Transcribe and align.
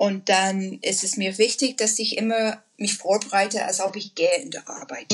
Und 0.00 0.28
dann 0.28 0.78
ist 0.80 1.02
es 1.02 1.16
mir 1.16 1.38
wichtig, 1.38 1.76
dass 1.76 1.98
ich 1.98 2.16
immer 2.16 2.62
mich 2.76 2.94
vorbereite, 2.94 3.64
als 3.64 3.80
ob 3.80 3.96
ich 3.96 4.14
gehe 4.14 4.28
in 4.40 4.52
der 4.52 4.68
Arbeit. 4.68 5.06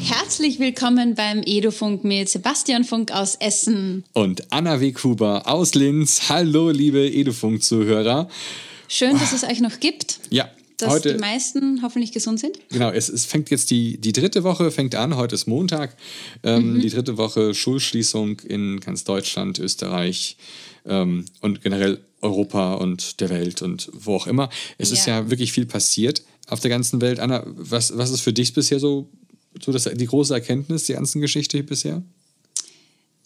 Herzlich 0.00 0.58
willkommen 0.58 1.14
beim 1.14 1.42
Edufunk 1.44 2.02
mit 2.02 2.30
Sebastian 2.30 2.84
Funk 2.84 3.12
aus 3.12 3.34
Essen. 3.34 4.04
Und 4.14 4.50
Anna 4.50 4.80
W. 4.80 4.92
Kuber 4.92 5.42
aus 5.46 5.74
Linz. 5.74 6.30
Hallo, 6.30 6.70
liebe 6.70 7.06
Edufunk-Zuhörer. 7.06 8.30
Schön, 8.88 9.18
dass 9.18 9.34
es 9.34 9.44
euch 9.44 9.60
noch 9.60 9.80
gibt. 9.80 10.20
Ja, 10.30 10.48
dass 10.78 10.90
heute, 10.90 11.14
die 11.14 11.20
meisten 11.20 11.82
hoffentlich 11.82 12.12
gesund 12.12 12.40
sind. 12.40 12.58
Genau, 12.70 12.90
es, 12.90 13.08
es 13.08 13.24
fängt 13.24 13.50
jetzt 13.50 13.70
die, 13.70 13.98
die 13.98 14.12
dritte 14.12 14.44
Woche 14.44 14.70
fängt 14.70 14.94
an, 14.94 15.16
heute 15.16 15.34
ist 15.34 15.46
Montag. 15.46 15.96
Ähm, 16.42 16.74
mhm. 16.74 16.80
Die 16.80 16.90
dritte 16.90 17.16
Woche 17.16 17.54
Schulschließung 17.54 18.40
in 18.40 18.80
ganz 18.80 19.04
Deutschland, 19.04 19.58
Österreich 19.58 20.36
ähm, 20.84 21.24
und 21.40 21.62
generell 21.62 22.00
Europa 22.20 22.74
und 22.74 23.20
der 23.20 23.30
Welt 23.30 23.62
und 23.62 23.90
wo 23.92 24.16
auch 24.16 24.26
immer. 24.26 24.50
Es 24.78 24.90
ja. 24.90 24.96
ist 24.96 25.06
ja 25.06 25.30
wirklich 25.30 25.52
viel 25.52 25.66
passiert 25.66 26.22
auf 26.48 26.60
der 26.60 26.70
ganzen 26.70 27.00
Welt. 27.00 27.20
Anna, 27.20 27.44
was, 27.46 27.96
was 27.96 28.10
ist 28.10 28.20
für 28.20 28.32
dich 28.32 28.54
bisher 28.54 28.80
so 28.80 29.08
so 29.62 29.72
das, 29.72 29.84
die 29.84 30.06
große 30.06 30.34
Erkenntnis 30.34 30.86
der 30.86 30.96
ganzen 30.96 31.20
Geschichte 31.20 31.62
bisher? 31.62 32.02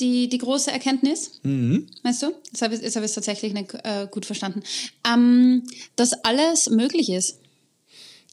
Die, 0.00 0.28
die 0.28 0.38
große 0.38 0.70
Erkenntnis, 0.70 1.40
mhm. 1.42 1.88
meinst 2.02 2.22
du? 2.22 2.32
Das 2.52 2.62
habe 2.62 2.74
ich, 2.74 2.82
das 2.82 2.94
hab 2.94 3.04
ich 3.04 3.12
tatsächlich 3.12 3.52
nicht 3.52 3.74
äh, 3.82 4.06
gut 4.10 4.26
verstanden. 4.26 4.62
Ähm, 5.06 5.64
dass 5.96 6.12
alles 6.24 6.70
möglich 6.70 7.08
ist. 7.10 7.38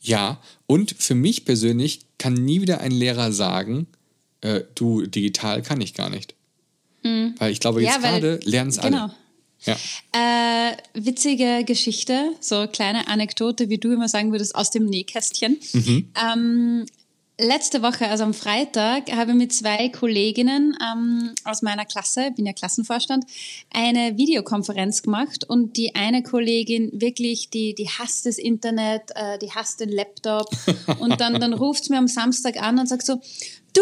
Ja, 0.01 0.39
und 0.67 0.95
für 0.97 1.15
mich 1.15 1.45
persönlich 1.45 2.01
kann 2.19 2.33
nie 2.33 2.61
wieder 2.61 2.81
ein 2.81 2.91
Lehrer 2.91 3.31
sagen, 3.31 3.87
äh, 4.41 4.61
du, 4.75 5.07
digital 5.07 5.63
kann 5.63 5.81
ich 5.81 5.95
gar 5.95 6.11
nicht. 6.11 6.35
Mhm. 7.03 7.33
Weil 7.39 7.51
ich 7.51 7.59
glaube, 7.59 7.81
jetzt 7.81 7.95
ja, 7.95 8.01
gerade 8.01 8.39
lernen 8.43 8.69
es 8.69 8.79
genau. 8.79 9.03
alle. 9.03 9.15
Ja. 9.65 9.77
Äh, 10.13 10.77
witzige 10.93 11.63
Geschichte, 11.65 12.33
so 12.39 12.67
kleine 12.67 13.07
Anekdote, 13.07 13.69
wie 13.69 13.79
du 13.79 13.91
immer 13.91 14.07
sagen 14.07 14.31
würdest, 14.31 14.53
aus 14.53 14.69
dem 14.69 14.85
Nähkästchen. 14.85 15.57
Mhm. 15.73 16.09
Ähm, 16.33 16.85
letzte 17.37 17.81
Woche, 17.81 18.07
also 18.07 18.23
am 18.23 18.33
Freitag, 18.33 19.11
habe 19.11 19.31
ich 19.31 19.37
mit 19.37 19.53
zwei 19.53 19.89
Kolleginnen 19.89 20.77
ähm, 20.81 21.31
aus 21.43 21.61
meiner 21.61 21.85
Klasse, 21.85 22.31
bin 22.35 22.45
ja 22.45 22.53
Klassenvorstand, 22.53 23.25
eine 23.73 24.17
Videokonferenz 24.17 25.01
gemacht 25.01 25.43
und 25.43 25.77
die 25.77 25.95
eine 25.95 26.23
Kollegin 26.23 26.89
wirklich, 26.93 27.49
die, 27.49 27.75
die 27.75 27.89
hasst 27.89 28.25
das 28.25 28.37
Internet, 28.37 29.11
äh, 29.15 29.37
die 29.39 29.51
hasst 29.51 29.79
den 29.81 29.89
Laptop 29.89 30.49
und 30.99 31.19
dann, 31.19 31.39
dann 31.39 31.53
ruft 31.53 31.85
sie 31.85 31.93
mir 31.93 31.99
am 31.99 32.07
Samstag 32.07 32.61
an 32.61 32.79
und 32.79 32.87
sagt 32.87 33.05
so, 33.05 33.15
du, 33.73 33.81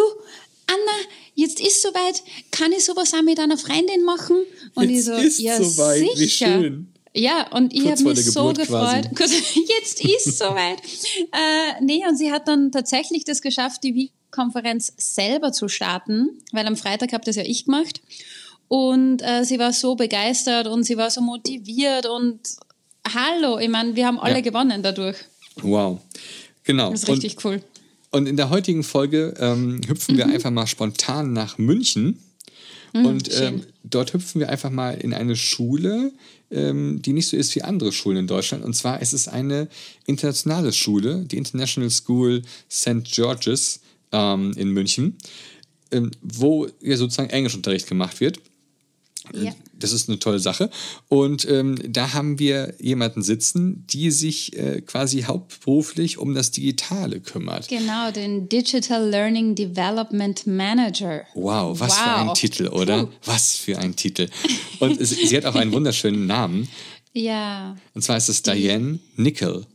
Anna, 0.65 1.09
jetzt 1.35 1.59
ist 1.59 1.81
soweit, 1.81 2.23
kann 2.51 2.71
ich 2.71 2.85
sowas 2.85 3.13
auch 3.13 3.21
mit 3.21 3.39
einer 3.39 3.57
Freundin 3.57 4.03
machen? 4.03 4.37
Und 4.73 4.89
jetzt 4.89 4.99
ich 4.99 5.05
so, 5.05 5.13
ist 5.13 5.39
ja 5.39 5.61
soweit, 5.61 5.99
sicher. 5.99 6.19
wie 6.19 6.29
schön. 6.29 6.92
Ja, 7.15 7.47
und 7.51 7.73
ich 7.73 7.85
habe 7.87 8.03
mich 8.03 8.25
so 8.25 8.53
gefreut. 8.53 9.09
Jetzt 9.19 10.03
ist 10.03 10.39
soweit. 10.39 10.81
äh, 11.31 11.81
nee, 11.81 12.03
und 12.07 12.17
sie 12.17 12.31
hat 12.31 12.47
dann 12.47 12.71
tatsächlich 12.71 13.23
das 13.23 13.41
geschafft, 13.41 13.83
die 13.83 14.11
Konferenz 14.31 14.93
selber 14.97 15.51
zu 15.51 15.67
starten, 15.67 16.29
weil 16.51 16.65
am 16.65 16.75
Freitag 16.75 17.13
habe 17.13 17.23
das 17.23 17.35
ja 17.35 17.43
ich 17.43 17.65
gemacht. 17.65 18.01
Und 18.67 19.21
äh, 19.21 19.43
sie 19.45 19.59
war 19.59 19.73
so 19.73 19.95
begeistert 19.95 20.67
und 20.67 20.83
sie 20.83 20.97
war 20.97 21.11
so 21.11 21.21
motiviert 21.21 22.07
und 22.07 22.39
hallo, 23.13 23.59
ich 23.59 23.69
meine, 23.69 23.95
wir 23.95 24.07
haben 24.07 24.19
alle 24.19 24.35
ja. 24.35 24.41
gewonnen 24.41 24.81
dadurch. 24.81 25.17
Wow, 25.61 25.99
genau. 26.63 26.89
Das 26.89 27.03
ist 27.03 27.09
richtig 27.09 27.37
und, 27.37 27.45
cool. 27.45 27.61
Und 28.09 28.27
in 28.27 28.37
der 28.37 28.49
heutigen 28.49 28.83
Folge 28.83 29.35
ähm, 29.39 29.81
hüpfen 29.87 30.17
wir 30.17 30.25
mhm. 30.25 30.33
einfach 30.33 30.49
mal 30.49 30.65
spontan 30.65 31.33
nach 31.33 31.59
München. 31.59 32.19
Mhm, 32.93 33.05
und 33.05 33.41
ähm, 33.41 33.63
dort 33.83 34.13
hüpfen 34.13 34.39
wir 34.39 34.49
einfach 34.49 34.69
mal 34.69 34.91
in 34.91 35.13
eine 35.13 35.35
Schule, 35.35 36.11
ähm, 36.51 37.01
die 37.01 37.13
nicht 37.13 37.27
so 37.27 37.35
ist 37.35 37.55
wie 37.55 37.63
andere 37.63 37.91
Schulen 37.91 38.17
in 38.17 38.27
Deutschland. 38.27 38.63
Und 38.63 38.75
zwar 38.75 39.01
ist 39.01 39.13
es 39.13 39.27
eine 39.27 39.67
internationale 40.05 40.71
Schule, 40.71 41.25
die 41.25 41.37
International 41.37 41.89
School 41.89 42.43
St. 42.71 43.03
George's 43.03 43.81
ähm, 44.11 44.53
in 44.55 44.69
München, 44.69 45.17
ähm, 45.91 46.11
wo 46.21 46.67
ja 46.81 46.95
sozusagen 46.95 47.31
Englischunterricht 47.31 47.87
gemacht 47.87 48.19
wird. 48.19 48.39
Ja. 49.31 49.53
Das 49.73 49.93
ist 49.93 50.09
eine 50.09 50.19
tolle 50.19 50.39
Sache. 50.39 50.69
Und 51.07 51.47
ähm, 51.49 51.77
da 51.87 52.13
haben 52.13 52.39
wir 52.39 52.75
jemanden 52.79 53.21
sitzen, 53.21 53.85
die 53.87 54.11
sich 54.11 54.57
äh, 54.57 54.81
quasi 54.81 55.21
hauptberuflich 55.21 56.17
um 56.17 56.33
das 56.33 56.51
Digitale 56.51 57.21
kümmert. 57.21 57.69
Genau, 57.69 58.11
den 58.11 58.49
Digital 58.49 59.09
Learning 59.09 59.55
Development 59.55 60.45
Manager. 60.45 61.23
Wow, 61.35 61.79
was 61.79 61.91
wow. 61.91 61.97
für 61.97 62.15
ein 62.15 62.33
Titel, 62.33 62.67
oder? 62.67 63.05
Puh. 63.05 63.11
Was 63.25 63.57
für 63.57 63.77
ein 63.79 63.95
Titel. 63.95 64.29
Und 64.79 64.99
es, 64.99 65.11
sie 65.11 65.37
hat 65.37 65.45
auch 65.45 65.55
einen 65.55 65.71
wunderschönen 65.71 66.27
Namen. 66.27 66.67
Ja. 67.13 67.77
Und 67.93 68.01
zwar 68.01 68.17
ist 68.17 68.29
es 68.29 68.41
Diane 68.41 68.99
Nickel. 69.15 69.65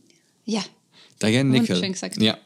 Ja. 0.45 0.63
Diane 1.21 1.49
Nickel. 1.49 1.95
Ja. 2.19 2.37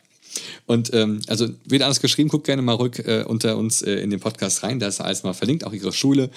Und 0.65 0.93
ähm, 0.93 1.21
also 1.27 1.47
wird 1.65 1.81
alles 1.81 1.99
geschrieben, 2.01 2.29
guckt 2.29 2.45
gerne 2.45 2.61
mal 2.61 2.75
rück 2.75 2.99
äh, 2.99 3.23
unter 3.27 3.57
uns 3.57 3.81
äh, 3.81 3.95
in 3.95 4.09
den 4.09 4.19
Podcast 4.19 4.63
rein, 4.63 4.79
da 4.79 4.87
ist 4.87 5.01
alles 5.01 5.23
mal 5.23 5.33
verlinkt, 5.33 5.65
auch 5.65 5.73
ihre 5.73 5.93
Schule. 5.93 6.29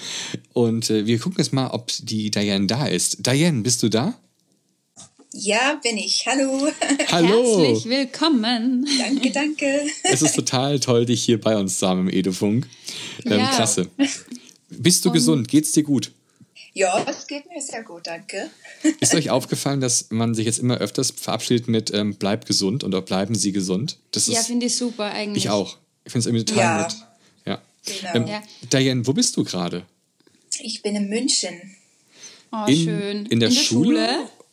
Und 0.53 0.89
äh, 0.89 1.05
wir 1.05 1.19
gucken 1.19 1.39
jetzt 1.39 1.53
mal, 1.53 1.69
ob 1.69 1.91
die 2.01 2.29
Diane 2.31 2.67
da 2.67 2.87
ist. 2.87 3.25
Diane, 3.25 3.61
bist 3.61 3.83
du 3.83 3.89
da? 3.89 4.15
Ja, 5.33 5.79
bin 5.83 5.97
ich. 5.97 6.25
Hallo. 6.25 6.67
Hallo. 7.11 7.63
Herzlich 7.63 7.85
willkommen. 7.85 8.87
Danke, 8.97 9.31
danke. 9.31 9.81
Es 10.03 10.21
ist 10.21 10.35
total 10.35 10.79
toll, 10.79 11.05
dich 11.05 11.23
hier 11.23 11.39
bei 11.39 11.57
uns 11.57 11.79
zu 11.79 11.87
haben 11.87 12.07
im 12.07 12.09
Edufunk. 12.09 12.67
Ähm, 13.25 13.39
ja. 13.39 13.51
Klasse. 13.53 13.87
Bist 14.69 15.05
du 15.05 15.09
Und 15.09 15.13
gesund? 15.13 15.47
Geht's 15.47 15.73
dir 15.73 15.83
gut? 15.83 16.11
Ja, 16.77 17.03
es 17.09 17.25
geht 17.25 17.49
mir 17.49 17.59
sehr 17.59 17.81
gut, 17.81 18.05
danke. 18.05 18.51
Ist 18.99 19.15
euch 19.15 19.31
aufgefallen, 19.31 19.81
dass 19.81 20.11
man 20.11 20.35
sich 20.35 20.45
jetzt 20.45 20.59
immer 20.59 20.77
öfters 20.77 21.09
verabschiedet 21.09 21.67
mit 21.67 21.91
ähm, 21.91 22.13
bleib 22.13 22.45
gesund 22.45 22.83
oder 22.83 23.01
bleiben 23.01 23.33
Sie 23.33 23.51
gesund? 23.51 23.97
Das 24.11 24.27
ja, 24.27 24.43
finde 24.43 24.67
ich 24.67 24.77
super 24.77 25.05
eigentlich. 25.05 25.45
Ich 25.45 25.49
auch. 25.49 25.79
Ich 26.05 26.11
finde 26.11 26.19
es 26.19 26.25
irgendwie 26.27 26.45
total 26.45 26.63
ja. 26.63 26.81
nett. 26.83 26.95
Ja. 27.47 27.61
Genau. 27.83 28.13
Ähm, 28.13 28.27
ja. 28.27 28.43
Diane, 28.71 29.07
wo 29.07 29.13
bist 29.13 29.35
du 29.37 29.43
gerade? 29.43 29.87
Ich 30.59 30.83
bin 30.83 30.95
in 30.95 31.09
München. 31.09 31.59
Oh, 32.51 32.65
in, 32.67 32.75
schön. 32.75 33.25
In 33.25 33.39
der, 33.39 33.49
in 33.49 33.55
der 33.55 33.61
Schule? 33.63 34.09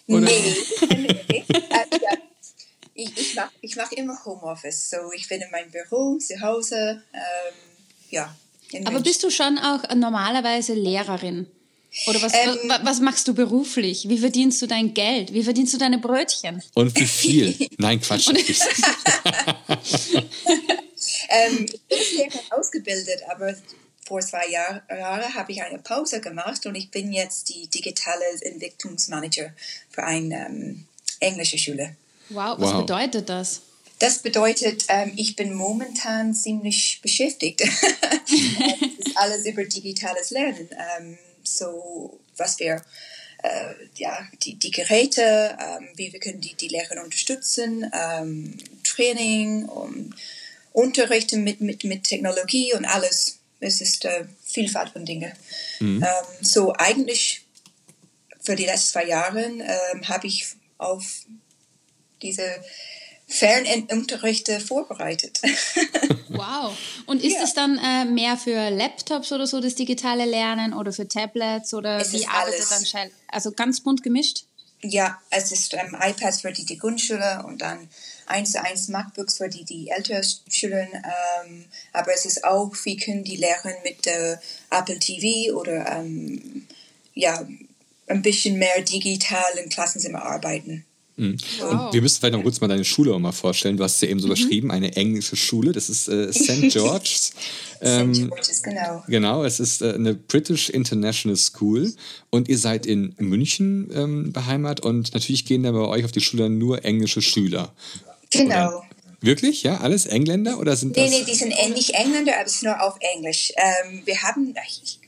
Schule? 0.07 0.21
Nee. 0.23 0.57
nee. 1.29 1.45
Äh, 1.49 1.87
ich, 2.95 3.19
ich 3.19 3.35
mache 3.35 3.51
ich 3.61 3.77
mach 3.77 3.93
immer 3.93 4.19
Homeoffice. 4.25 4.89
So, 4.89 4.97
ich 5.15 5.29
bin 5.29 5.43
in 5.43 5.51
meinem 5.51 5.71
Büro, 5.71 6.17
zu 6.17 6.41
Hause. 6.41 7.03
Ähm, 7.13 7.55
ja. 8.09 8.35
Aber 8.87 9.01
bist 9.01 9.23
du 9.23 9.29
schon 9.29 9.59
auch 9.59 9.95
normalerweise 9.95 10.73
Lehrerin? 10.73 11.49
Oder 12.07 12.21
was, 12.23 12.33
ähm, 12.35 12.73
was 12.83 13.01
machst 13.01 13.29
du 13.29 13.35
beruflich? 13.35 14.09
Wie 14.09 14.19
verdienst 14.19 14.61
du 14.61 14.67
dein 14.67 14.95
Geld? 14.95 15.33
Wie 15.33 15.45
verdienst 15.45 15.75
du 15.75 15.79
deine 15.79 15.99
Brötchen? 15.99 16.63
Und 16.75 16.99
wie 16.99 17.07
viel? 17.07 17.69
Nein, 17.79 18.01
Quatsch. 18.01 18.29
ähm, 21.29 21.67
ich 21.89 22.17
bin 22.17 22.31
ausgebildet, 22.51 23.21
aber 23.31 23.55
vor 24.07 24.21
zwei 24.21 24.49
Jahren 24.49 24.83
Jahre 24.91 25.35
habe 25.35 25.53
ich 25.53 25.63
eine 25.63 25.79
Pause 25.79 26.21
gemacht 26.21 26.67
und 26.67 26.75
ich 26.75 26.91
bin 26.91 27.13
jetzt 27.13 27.49
die 27.49 27.69
digitale 27.69 28.25
Entwicklungsmanager 28.43 29.53
für 29.91 30.03
eine 30.03 30.47
ähm, 30.47 30.87
englische 31.21 31.59
Schule. 31.59 31.97
Wow, 32.29 32.57
was 32.59 32.73
wow. 32.73 32.81
bedeutet 32.81 33.29
das? 33.29 33.63
Das 34.01 34.19
bedeutet, 34.19 34.85
ähm, 34.89 35.13
ich 35.17 35.37
bin 35.37 35.55
momentan 35.55 36.35
ziemlich 36.35 36.99
beschäftigt. 37.03 37.61
das 37.61 37.71
ist 38.31 39.17
alles 39.17 39.47
über 39.47 39.65
digitales 39.65 40.31
Lernen. 40.31 40.69
Ähm, 40.99 41.19
so 41.47 42.21
was 42.37 42.59
wir 42.59 42.83
äh, 43.45 43.75
ja, 43.97 44.27
die, 44.43 44.55
die 44.55 44.71
Geräte, 44.71 45.57
ähm, 45.61 45.89
wie 45.97 46.13
wir 46.13 46.21
können 46.21 46.41
die, 46.41 46.55
die 46.55 46.69
Lehrer 46.69 47.03
unterstützen, 47.05 47.91
ähm, 47.93 48.57
Training 48.83 49.67
und 49.67 50.15
Unterrichten 50.73 51.45
mit, 51.45 51.61
mit, 51.61 51.85
mit 51.85 52.05
Technologie 52.05 52.75
und 52.75 52.87
alles. 52.87 53.39
Es 53.61 53.81
ist 53.81 54.05
äh, 54.07 54.25
Vielfalt 54.43 54.91
von 54.91 55.05
Dingen. 55.05 55.33
Mhm. 55.79 56.03
Ähm, 56.03 56.45
so 56.45 56.73
eigentlich 56.73 57.45
für 58.41 58.57
die 58.57 58.65
letzten 58.65 58.93
zwei 58.93 59.07
Jahre 59.07 59.43
ähm, 59.43 60.09
habe 60.09 60.27
ich 60.27 60.47
auf 60.79 61.05
diese 62.23 62.45
Fernunterrichte 63.27 64.61
vorbereitet. 64.61 65.41
wow. 66.29 66.77
Und 67.07 67.23
ist 67.23 67.35
ja. 67.35 67.43
es 67.43 67.55
dann 67.55 67.79
äh, 67.79 68.05
mehr 68.05 68.37
für 68.37 68.71
Laptops 68.71 69.33
oder 69.33 69.47
so, 69.47 69.61
das 69.61 69.75
digitale 69.75 70.25
Lernen 70.25 70.75
oder 70.75 70.93
für 70.93 71.09
Tablets 71.09 71.73
oder 71.75 72.01
es 72.01 72.13
wie 72.13 72.27
arbeitet 72.27 72.71
dann 72.71 72.85
Shell? 72.85 73.11
Also 73.29 73.53
ganz 73.53 73.81
bunt 73.81 74.03
gemischt? 74.03 74.45
Ja, 74.83 75.19
es 75.31 75.51
ist 75.51 75.73
ähm, 75.73 75.97
iPads 75.99 76.43
für 76.43 76.53
die, 76.53 76.67
die 76.67 76.77
Grundschule 76.77 77.43
und 77.47 77.63
dann 77.63 77.89
eins 78.27 78.53
zu 78.53 78.63
eins 78.63 78.89
MacBooks 78.89 79.39
für 79.39 79.49
die, 79.49 79.65
die 79.65 79.89
älteren 79.89 80.23
Schüler. 80.51 80.83
Ähm, 80.83 81.65
aber 81.93 82.13
es 82.13 82.27
ist 82.27 82.45
auch, 82.45 82.71
wie 82.85 82.99
können 82.99 83.25
die 83.25 83.37
lernen 83.37 83.75
mit 83.83 84.07
äh, 84.07 84.37
Apple 84.71 84.99
TV 84.99 85.57
oder 85.57 85.91
ähm, 85.91 86.67
ja, 87.15 87.47
ein 88.09 88.23
bisschen 88.23 88.59
mehr 88.59 88.83
digitalen 88.83 89.71
Klassenzimmer 89.71 90.23
arbeiten. 90.23 90.85
Mhm. 91.17 91.37
Wow. 91.61 91.73
Und 91.73 91.95
wir 91.95 92.03
müssen 92.03 92.19
vielleicht 92.19 92.35
noch 92.35 92.43
kurz 92.43 92.61
mal 92.61 92.69
deine 92.69 92.85
Schule 92.85 93.15
auch 93.15 93.19
mal 93.19 93.33
vorstellen. 93.33 93.77
Du 93.77 93.85
hast 93.85 93.97
es 93.97 94.01
ja 94.01 94.09
eben 94.09 94.21
so 94.21 94.27
mhm. 94.27 94.33
beschrieben, 94.33 94.71
eine 94.71 94.97
englische 94.97 95.37
Schule. 95.37 95.73
Das 95.73 95.89
ist 95.89 96.09
äh, 96.09 96.33
St. 96.33 96.69
George's. 96.71 97.33
ähm, 97.81 98.15
St. 98.15 98.29
George's, 98.29 98.63
genau. 98.63 99.05
Genau, 99.07 99.45
es 99.45 99.61
ist 99.61 99.83
äh, 99.83 99.93
eine 99.93 100.15
British 100.15 100.71
International 100.71 101.37
School. 101.37 101.93
Und 102.31 102.49
ihr 102.49 102.59
seid 102.59 102.87
in 102.87 103.15
München 103.19 103.91
ähm, 103.95 104.33
beheimatet. 104.33 104.85
Und 104.85 105.15
natürlich 105.15 105.45
gehen 105.45 105.63
da 105.63 105.73
bei 105.73 105.79
euch 105.79 106.05
auf 106.05 106.13
die 106.13 106.21
Schule 106.21 106.51
nur 106.51 106.85
englische 106.85 107.23
Schüler. 107.23 107.73
Genau. 108.31 108.69
Oder? 108.69 108.83
Wirklich? 109.21 109.63
Ja, 109.63 109.79
alles 109.79 110.05
Engländer 110.05 110.59
oder 110.59 110.77
sind 110.77 110.97
das? 110.97 111.09
Nee, 111.09 111.21
nee, 111.21 111.25
die 111.25 111.35
sind 111.35 111.49
nicht 111.75 111.95
Engländer, 111.95 112.35
aber 112.35 112.45
es 112.45 112.57
ist 112.57 112.63
nur 112.63 112.83
auf 112.83 112.97
Englisch. 113.15 113.53
Ähm, 113.57 114.03
wir 114.05 114.21
haben, 114.21 114.55
ich 114.69 114.99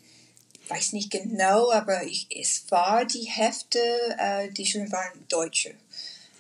weiß 0.68 0.92
nicht 0.92 1.10
genau, 1.10 1.70
aber 1.70 2.04
ich, 2.04 2.26
es 2.30 2.64
war 2.70 3.04
die 3.04 3.24
Hälfte, 3.24 3.78
äh, 4.18 4.50
die 4.50 4.66
Schulen 4.66 4.90
waren 4.92 5.12
Deutsche. 5.28 5.70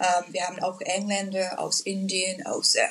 Ähm, 0.00 0.24
wir 0.32 0.46
haben 0.46 0.58
auch 0.60 0.80
Engländer 0.80 1.58
aus 1.58 1.80
Indien, 1.80 2.44
aus 2.46 2.74
äh, 2.74 2.86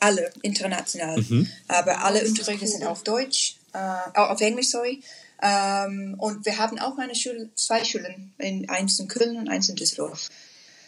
alle 0.00 0.32
international. 0.42 1.20
Mhm. 1.20 1.48
Aber 1.68 2.04
alle 2.04 2.24
Unterrichte 2.26 2.66
sind 2.66 2.84
auf 2.84 3.02
Deutsch, 3.02 3.56
äh, 3.72 4.18
auf 4.18 4.40
Englisch, 4.40 4.68
sorry. 4.68 5.02
Ähm, 5.42 6.16
und 6.18 6.44
wir 6.44 6.58
haben 6.58 6.78
auch 6.78 6.98
eine 6.98 7.14
Schule, 7.14 7.48
zwei 7.54 7.84
Schulen, 7.84 8.32
in, 8.38 8.68
eins 8.68 8.98
in 8.98 9.08
Köln 9.08 9.36
und 9.36 9.48
eins 9.48 9.68
in 9.68 9.76
Düsseldorf. 9.76 10.28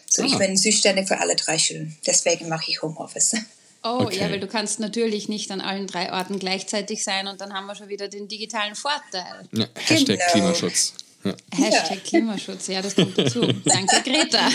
So, 0.08 0.22
ah. 0.22 0.26
ich 0.26 0.36
bin 0.36 0.56
zuständig 0.56 1.08
für 1.08 1.18
alle 1.18 1.36
drei 1.36 1.58
Schulen. 1.58 1.96
Deswegen 2.06 2.48
mache 2.48 2.70
ich 2.70 2.82
Homeoffice. 2.82 3.36
Oh, 3.84 4.02
okay. 4.02 4.20
ja, 4.20 4.30
weil 4.30 4.38
du 4.38 4.46
kannst 4.46 4.78
natürlich 4.78 5.28
nicht 5.28 5.50
an 5.50 5.60
allen 5.60 5.86
drei 5.88 6.12
Orten 6.12 6.38
gleichzeitig 6.38 7.02
sein 7.02 7.26
und 7.26 7.40
dann 7.40 7.52
haben 7.52 7.66
wir 7.66 7.74
schon 7.74 7.88
wieder 7.88 8.08
den 8.08 8.28
digitalen 8.28 8.76
Vorteil. 8.76 9.48
Ja, 9.52 9.66
Hashtag 9.74 10.18
genau. 10.18 10.32
Klimaschutz. 10.32 10.94
Ja. 11.24 11.34
Hashtag 11.52 12.04
Klimaschutz, 12.04 12.66
ja, 12.68 12.82
das 12.82 12.94
kommt 12.94 13.18
dazu. 13.18 13.40
Danke, 13.64 14.02
Greta. 14.04 14.48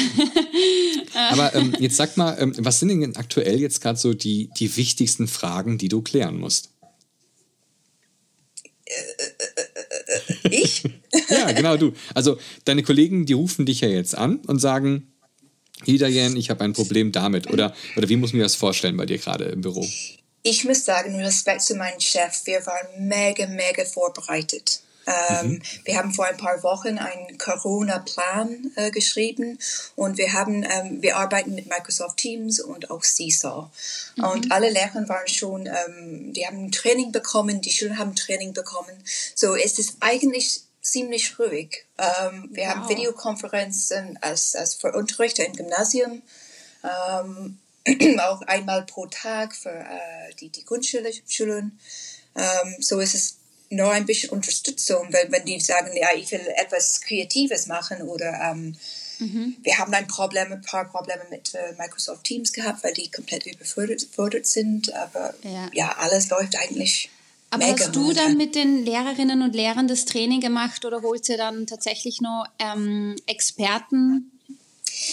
Aber 1.31 1.55
ähm, 1.55 1.73
jetzt 1.79 1.97
sag 1.97 2.15
mal, 2.15 2.37
ähm, 2.39 2.53
was 2.57 2.79
sind 2.79 2.89
denn 2.89 3.15
aktuell 3.15 3.59
jetzt 3.59 3.81
gerade 3.81 3.99
so 3.99 4.13
die, 4.13 4.49
die 4.57 4.75
wichtigsten 4.75 5.27
Fragen, 5.27 5.77
die 5.77 5.89
du 5.89 6.01
klären 6.01 6.37
musst? 6.37 6.69
Ich? 10.43 10.83
ja, 11.29 11.51
genau 11.51 11.77
du. 11.77 11.93
Also 12.13 12.37
deine 12.65 12.83
Kollegen, 12.83 13.25
die 13.25 13.33
rufen 13.33 13.65
dich 13.65 13.81
ja 13.81 13.89
jetzt 13.89 14.15
an 14.15 14.37
und 14.47 14.59
sagen, 14.59 15.11
Jen, 15.85 16.35
ich 16.35 16.49
habe 16.49 16.63
ein 16.63 16.73
Problem 16.73 17.11
damit. 17.11 17.51
Oder, 17.51 17.73
oder 17.95 18.09
wie 18.09 18.17
muss 18.17 18.33
man 18.33 18.41
das 18.41 18.55
vorstellen 18.55 18.97
bei 18.97 19.05
dir 19.05 19.17
gerade 19.17 19.45
im 19.45 19.61
Büro? 19.61 19.87
Ich 20.43 20.63
muss 20.63 20.85
sagen, 20.85 21.15
Respekt 21.15 21.61
zu 21.61 21.75
meinem 21.75 21.99
Chef, 21.99 22.41
wir 22.45 22.65
waren 22.65 23.07
mega, 23.07 23.47
mega 23.47 23.83
vorbereitet. 23.85 24.81
Ähm, 25.07 25.51
mhm. 25.51 25.61
Wir 25.85 25.97
haben 25.97 26.13
vor 26.13 26.25
ein 26.25 26.35
paar 26.35 26.61
Wochen 26.63 26.97
einen 26.97 27.37
Corona-Plan 27.37 28.71
äh, 28.75 28.91
geschrieben 28.91 29.57
und 29.95 30.17
wir 30.17 30.33
haben, 30.33 30.63
ähm, 30.63 31.01
wir 31.01 31.15
arbeiten 31.15 31.55
mit 31.55 31.69
Microsoft 31.69 32.17
Teams 32.17 32.59
und 32.59 32.91
auch 32.91 33.03
Seesaw. 33.03 33.69
Mhm. 34.17 34.23
Und 34.25 34.51
alle 34.51 34.69
Lehrer 34.69 35.07
waren 35.07 35.27
schon, 35.27 35.65
ähm, 35.65 36.33
die 36.33 36.45
haben 36.45 36.71
Training 36.73 37.13
bekommen, 37.13 37.61
die 37.61 37.71
Schulen 37.71 37.97
haben 37.97 38.15
Training 38.15 38.51
bekommen. 38.53 38.91
So 39.33 39.55
es 39.55 39.79
ist 39.79 39.97
eigentlich 40.01 40.61
ziemlich 40.87 41.37
ruhig. 41.37 41.85
Ähm, 41.97 42.49
wir 42.51 42.65
wow. 42.65 42.75
haben 42.75 42.89
Videokonferenzen 42.89 44.17
als, 44.21 44.55
als 44.55 44.75
für 44.75 44.93
Unterrichter 44.93 45.45
im 45.45 45.53
Gymnasium. 45.53 46.21
Ähm, 46.83 47.57
auch 48.19 48.41
einmal 48.43 48.85
pro 48.85 49.05
Tag 49.07 49.55
für 49.55 49.69
äh, 49.69 50.33
die, 50.39 50.49
die 50.49 50.65
Grundschulen. 50.65 51.79
Ähm, 52.35 52.75
so 52.79 52.99
ist 52.99 53.15
es 53.15 53.37
nur 53.69 53.91
ein 53.91 54.05
bisschen 54.05 54.29
Unterstützung, 54.29 55.11
weil 55.11 55.31
wenn 55.31 55.45
die 55.45 55.59
sagen, 55.59 55.95
ja, 55.95 56.09
ich 56.15 56.31
will 56.31 56.45
etwas 56.55 57.01
Kreatives 57.01 57.67
machen 57.67 58.01
oder 58.01 58.33
ähm, 58.51 58.77
mhm. 59.19 59.57
wir 59.61 59.77
haben 59.77 59.93
ein 59.93 60.07
Problem, 60.07 60.53
ein 60.53 60.61
paar 60.61 60.85
Probleme 60.85 61.23
mit 61.29 61.53
äh, 61.53 61.73
Microsoft 61.77 62.23
Teams 62.23 62.53
gehabt, 62.53 62.83
weil 62.83 62.93
die 62.93 63.11
komplett 63.11 63.45
überfordert 63.45 64.45
sind, 64.45 64.93
aber 64.93 65.33
ja. 65.43 65.69
ja, 65.73 65.95
alles 65.97 66.29
läuft 66.29 66.55
eigentlich. 66.55 67.09
Aber 67.49 67.65
mega 67.65 67.85
hast 67.85 67.95
du 67.95 68.11
dann 68.13 68.35
mit 68.35 68.55
den 68.55 68.83
Lehrerinnen 68.83 69.41
und 69.41 69.55
Lehrern 69.55 69.87
das 69.87 70.05
Training 70.05 70.41
gemacht 70.41 70.83
oder 70.83 71.01
holst 71.01 71.29
ihr 71.29 71.37
dann 71.37 71.65
tatsächlich 71.65 72.19
noch 72.19 72.45
ähm, 72.59 73.15
Experten 73.25 74.31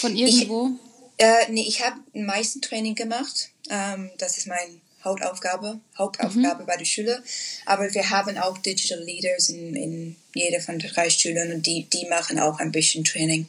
von 0.01 0.17
irgendwo? 0.17 0.71
Ich, 1.17 1.25
äh, 1.25 1.51
nee, 1.53 1.65
ich 1.67 1.85
habe 1.85 2.01
ein 2.15 2.27
meisten 2.27 2.61
Training 2.61 2.97
gemacht. 2.97 3.51
Ähm, 3.71 4.11
das 4.19 4.37
ist 4.37 4.47
mein 4.47 4.81
Hauptaufgabe, 5.05 5.81
Hauptaufgabe 5.97 6.63
mhm. 6.63 6.67
bei 6.67 6.77
der 6.77 6.85
Schule. 6.85 7.23
Aber 7.67 7.93
wir 7.93 8.11
haben 8.11 8.37
auch 8.39 8.59
Digital 8.59 9.03
Leaders 9.05 9.51
in, 9.51 9.77
in 9.77 10.17
jeder 10.35 10.61
von 10.61 10.79
den 10.79 10.91
drei 10.91 11.11
Schulen 11.11 11.53
und 11.53 11.67
die, 11.67 11.85
die 11.85 12.07
machen 12.07 12.41
auch 12.41 12.59
ein 12.59 12.73
bisschen 12.73 13.05
Training. 13.05 13.47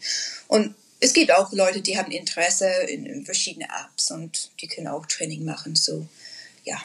Und 0.48 0.76
es 1.00 1.14
gibt 1.14 1.32
auch 1.32 1.52
Leute, 1.54 1.82
die 1.82 1.98
haben 1.98 2.12
Interesse 2.12 2.68
in, 2.88 3.06
in 3.06 3.26
verschiedene 3.26 3.66
Apps 3.66 4.12
und 4.12 4.52
die 4.62 4.68
können 4.68 4.88
auch 4.88 5.06
Training 5.06 5.44
machen. 5.44 5.76
So, 5.76 6.06
ja, 6.66 6.82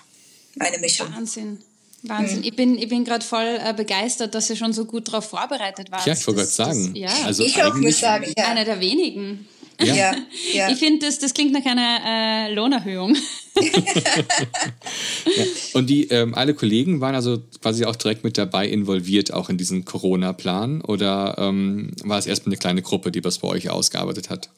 eine 0.58 0.78
Mischung. 0.78 1.12
Wahnsinn. 1.12 1.62
Wahnsinn. 2.02 2.38
Mhm. 2.38 2.44
Ich 2.44 2.56
bin, 2.56 2.78
ich 2.78 2.88
bin 2.88 3.04
gerade 3.04 3.24
voll 3.24 3.58
äh, 3.62 3.74
begeistert, 3.74 4.34
dass 4.34 4.48
ihr 4.50 4.56
schon 4.56 4.72
so 4.72 4.84
gut 4.84 5.08
darauf 5.08 5.26
vorbereitet 5.26 5.90
wart. 5.90 6.06
Ja, 6.06 6.14
ich 6.14 6.26
wollte 6.26 6.40
gerade 6.40 6.50
sagen. 6.52 6.94
Das, 6.94 7.00
ja. 7.00 7.26
also 7.26 7.44
ich 7.44 7.62
auch 7.62 7.74
muss 7.74 8.00
sagen, 8.00 8.32
ja. 8.36 8.46
Einer 8.46 8.64
der 8.64 8.80
wenigen. 8.80 9.46
Ja. 9.82 9.94
ja, 9.94 10.14
ja. 10.52 10.70
Ich 10.70 10.78
finde, 10.78 11.06
das, 11.06 11.18
das 11.18 11.34
klingt 11.34 11.52
nach 11.52 11.64
einer 11.64 12.48
äh, 12.48 12.54
Lohnerhöhung. 12.54 13.16
ja. 13.60 15.44
Und 15.74 15.88
die 15.88 16.08
ähm, 16.08 16.34
alle 16.34 16.54
Kollegen 16.54 17.00
waren 17.00 17.14
also 17.14 17.42
quasi 17.60 17.84
auch 17.84 17.96
direkt 17.96 18.24
mit 18.24 18.38
dabei 18.38 18.66
involviert, 18.68 19.32
auch 19.32 19.48
in 19.48 19.58
diesen 19.58 19.84
Corona-Plan? 19.84 20.82
Oder 20.82 21.36
ähm, 21.38 21.92
war 22.04 22.18
es 22.18 22.26
erstmal 22.26 22.52
eine 22.52 22.58
kleine 22.58 22.82
Gruppe, 22.82 23.10
die 23.10 23.20
das 23.20 23.38
bei 23.38 23.48
euch 23.48 23.70
ausgearbeitet 23.70 24.30
hat? 24.30 24.50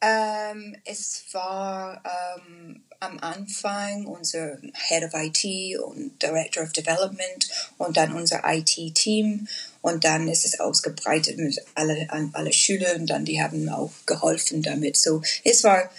Ähm, 0.00 0.76
es 0.84 1.24
war 1.32 2.02
ähm, 2.04 2.82
am 3.00 3.18
Anfang 3.20 4.06
unser 4.06 4.58
Head 4.88 5.04
of 5.04 5.12
IT 5.14 5.78
und 5.80 6.22
Director 6.22 6.62
of 6.62 6.72
Development 6.72 7.48
und 7.78 7.96
dann 7.96 8.12
unser 8.12 8.42
IT-Team 8.44 9.48
und 9.80 10.04
dann 10.04 10.28
ist 10.28 10.44
es 10.44 10.60
ausgebreitet 10.60 11.38
mit 11.38 11.64
alle, 11.74 12.10
an 12.10 12.30
alle 12.34 12.52
Schüler 12.52 12.94
und 12.96 13.06
dann 13.06 13.24
die 13.24 13.42
haben 13.42 13.68
auch 13.68 13.92
geholfen 14.04 14.62
damit. 14.62 14.96
So, 14.96 15.22
es 15.44 15.64
war 15.64 15.90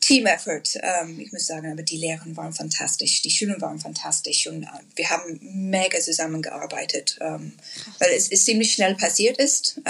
Team-Effort, 0.00 0.80
ähm, 0.82 1.20
ich 1.20 1.32
muss 1.32 1.46
sagen, 1.46 1.70
aber 1.70 1.82
die 1.82 1.98
Lehrer 1.98 2.24
waren 2.34 2.52
fantastisch, 2.52 3.20
die 3.22 3.30
Schüler 3.30 3.60
waren 3.60 3.78
fantastisch 3.78 4.46
und 4.46 4.62
äh, 4.62 4.66
wir 4.96 5.10
haben 5.10 5.38
mega 5.42 6.00
zusammengearbeitet, 6.00 7.18
ähm, 7.20 7.52
weil 7.98 8.10
es, 8.12 8.30
es 8.30 8.44
ziemlich 8.44 8.72
schnell 8.72 8.94
passiert 8.94 9.38
ist. 9.38 9.80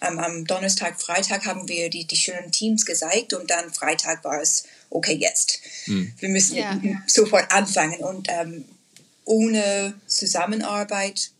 Ähm, 0.00 0.18
am, 0.18 0.44
Donnerstag, 0.44 1.00
Freitag 1.00 1.46
haben 1.46 1.68
wir 1.68 1.90
die, 1.90 2.04
die 2.04 2.16
schönen 2.16 2.52
Teams 2.52 2.86
gezeigt 2.86 3.32
und 3.32 3.50
dann 3.50 3.72
Freitag 3.72 4.24
war 4.24 4.40
es, 4.40 4.64
okay, 4.90 5.14
jetzt. 5.14 5.60
Mhm. 5.86 6.12
Wir 6.18 6.28
müssen 6.28 6.56
ja. 6.56 6.80
sofort 7.06 7.52
anfangen 7.52 8.00
und 8.00 8.28
ähm, 8.30 8.64
ohne 9.24 9.94
Zusammenarbeit 10.06 11.30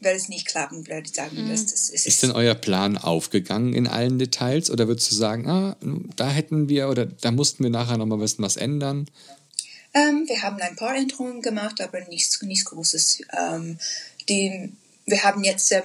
wird 0.00 0.16
es 0.16 0.28
nicht 0.28 0.46
klappen, 0.46 0.86
würde 0.86 1.06
ich 1.06 1.14
sagen. 1.14 1.44
Mhm. 1.44 1.50
Das, 1.50 1.66
das 1.66 1.90
ist, 1.90 2.06
ist 2.06 2.22
denn 2.22 2.32
euer 2.32 2.54
Plan 2.54 2.96
aufgegangen 2.96 3.74
in 3.74 3.86
allen 3.86 4.18
Details 4.18 4.70
oder 4.70 4.88
würdest 4.88 5.10
du 5.10 5.14
sagen, 5.14 5.48
ah, 5.48 5.76
da 6.16 6.30
hätten 6.30 6.68
wir 6.68 6.88
oder 6.88 7.06
da 7.06 7.30
mussten 7.30 7.62
wir 7.62 7.70
nachher 7.70 7.98
nochmal 7.98 8.18
ein 8.20 8.34
was 8.38 8.56
ändern? 8.56 9.06
Ähm, 9.92 10.24
wir 10.26 10.42
haben 10.42 10.60
ein 10.60 10.76
paar 10.76 10.96
Änderungen 10.96 11.42
gemacht, 11.42 11.80
aber 11.80 12.00
nichts, 12.08 12.40
nichts 12.42 12.64
Großes. 12.66 13.22
Ähm, 13.38 13.78
die, 14.28 14.72
wir 15.06 15.24
haben 15.24 15.42
jetzt 15.42 15.72
ähm, 15.72 15.82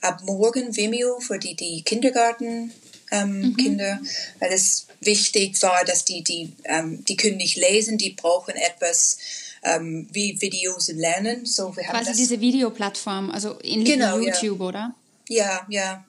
ab 0.00 0.22
morgen 0.24 0.76
Vimeo 0.76 1.20
für 1.20 1.38
die, 1.38 1.54
die 1.54 1.82
Kindergarten 1.82 2.72
ähm, 3.10 3.40
mhm. 3.40 3.56
Kinder, 3.56 4.00
weil 4.38 4.52
es 4.52 4.86
wichtig 5.00 5.60
war, 5.62 5.84
dass 5.84 6.04
die, 6.04 6.22
die, 6.22 6.52
ähm, 6.64 7.04
die 7.04 7.16
können 7.16 7.36
nicht 7.36 7.56
lesen, 7.56 7.98
die 7.98 8.10
brauchen 8.10 8.54
etwas 8.54 9.18
ähm, 9.62 10.08
wie 10.12 10.40
Videos 10.40 10.88
lernen. 10.88 11.46
So, 11.46 11.76
wir 11.76 11.88
haben 11.88 11.96
Quasi 11.96 12.12
diese 12.12 12.40
Videoplattform, 12.40 13.30
also 13.30 13.58
ähnlich 13.62 13.94
genau, 13.94 14.18
YouTube, 14.18 14.60
ja. 14.60 14.66
oder? 14.66 14.94
Ja, 15.28 15.66
ja. 15.68 16.04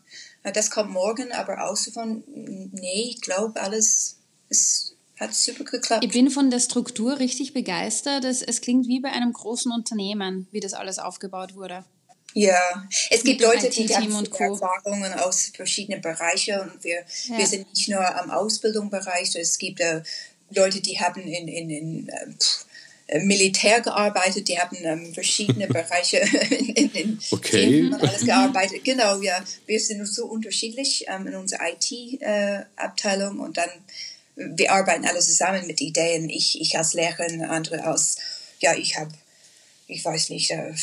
Das 0.53 0.72
kommt 0.72 0.91
morgen, 0.91 1.31
aber 1.34 1.69
außer 1.69 1.91
von, 1.91 2.24
nee, 2.72 3.10
ich 3.10 3.22
glaube, 3.22 3.62
alles 3.62 4.17
ist, 4.48 4.96
hat 5.19 5.34
super 5.34 5.65
geklappt. 5.65 6.03
Ich 6.03 6.12
bin 6.12 6.29
von 6.29 6.50
der 6.50 6.60
Struktur 6.60 7.19
richtig 7.19 7.53
begeistert. 7.53 8.24
Es, 8.24 8.41
es 8.41 8.62
klingt 8.62 8.88
wie 8.88 9.01
bei 9.01 9.12
einem 9.12 9.34
großen 9.34 9.72
Unternehmen, 9.72 10.48
wie 10.51 10.62
das 10.62 10.74
alles 10.74 10.98
aufgebaut 10.98 11.55
wurde. 11.55 11.84
Ja, 12.33 12.88
es 13.09 13.24
gibt 13.24 13.41
Leute, 13.41 13.69
die 13.69 13.88
haben 13.93 14.13
Erfahrungen 14.13 15.13
aus 15.13 15.51
verschiedenen 15.55 16.01
Bereichen 16.01 16.59
und 16.59 16.83
wir, 16.83 17.03
ja. 17.27 17.38
wir 17.38 17.48
sind 17.48 17.67
nicht 17.74 17.89
nur 17.89 18.21
am 18.21 18.29
Ausbildungsbereich, 18.29 19.36
es 19.36 19.57
gibt 19.57 19.79
äh, 19.79 20.01
Leute, 20.51 20.81
die 20.81 21.00
haben 21.00 21.21
in, 21.21 21.48
in, 21.48 21.69
in 21.69 22.09
äh, 22.09 23.15
äh 23.15 23.24
Militär 23.24 23.81
gearbeitet, 23.81 24.48
die 24.48 24.59
haben 24.59 24.77
ähm, 24.83 25.13
verschiedene 25.13 25.67
Bereiche 25.67 26.17
in, 26.50 26.69
in, 26.75 26.91
in 26.91 27.19
okay. 27.31 27.83
und 27.83 27.95
alles 27.95 28.25
gearbeitet. 28.25 28.83
Genau, 28.83 29.21
ja, 29.21 29.43
wir 29.65 29.79
sind 29.79 30.05
so 30.05 30.25
unterschiedlich 30.25 31.05
ähm, 31.07 31.27
in 31.27 31.36
unserer 31.36 31.67
IT-Abteilung 31.69 33.39
äh, 33.39 33.41
und 33.41 33.57
dann 33.57 33.69
wir 34.39 34.71
arbeiten 34.71 35.05
alle 35.05 35.19
zusammen 35.19 35.67
mit 35.67 35.81
Ideen. 35.81 36.29
Ich, 36.29 36.59
ich 36.62 36.77
als 36.77 36.93
Lehrerin, 36.93 37.43
andere 37.43 37.83
als, 37.83 38.17
ja, 38.59 38.74
ich 38.74 38.98
habe, 38.98 39.12
ich 39.88 40.03
weiß 40.03 40.29
nicht, 40.29 40.51
äh, 40.51 40.74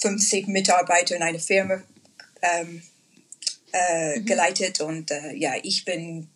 50 0.00 0.48
Mitarbeiter 0.48 1.16
in 1.16 1.22
einer 1.22 1.38
Firma 1.38 1.82
ähm, 2.42 2.82
äh, 3.72 4.18
mhm. 4.18 4.26
geleitet 4.26 4.80
und 4.80 5.10
äh, 5.10 5.34
ja, 5.34 5.54
ich 5.62 5.84
bin 5.84 6.28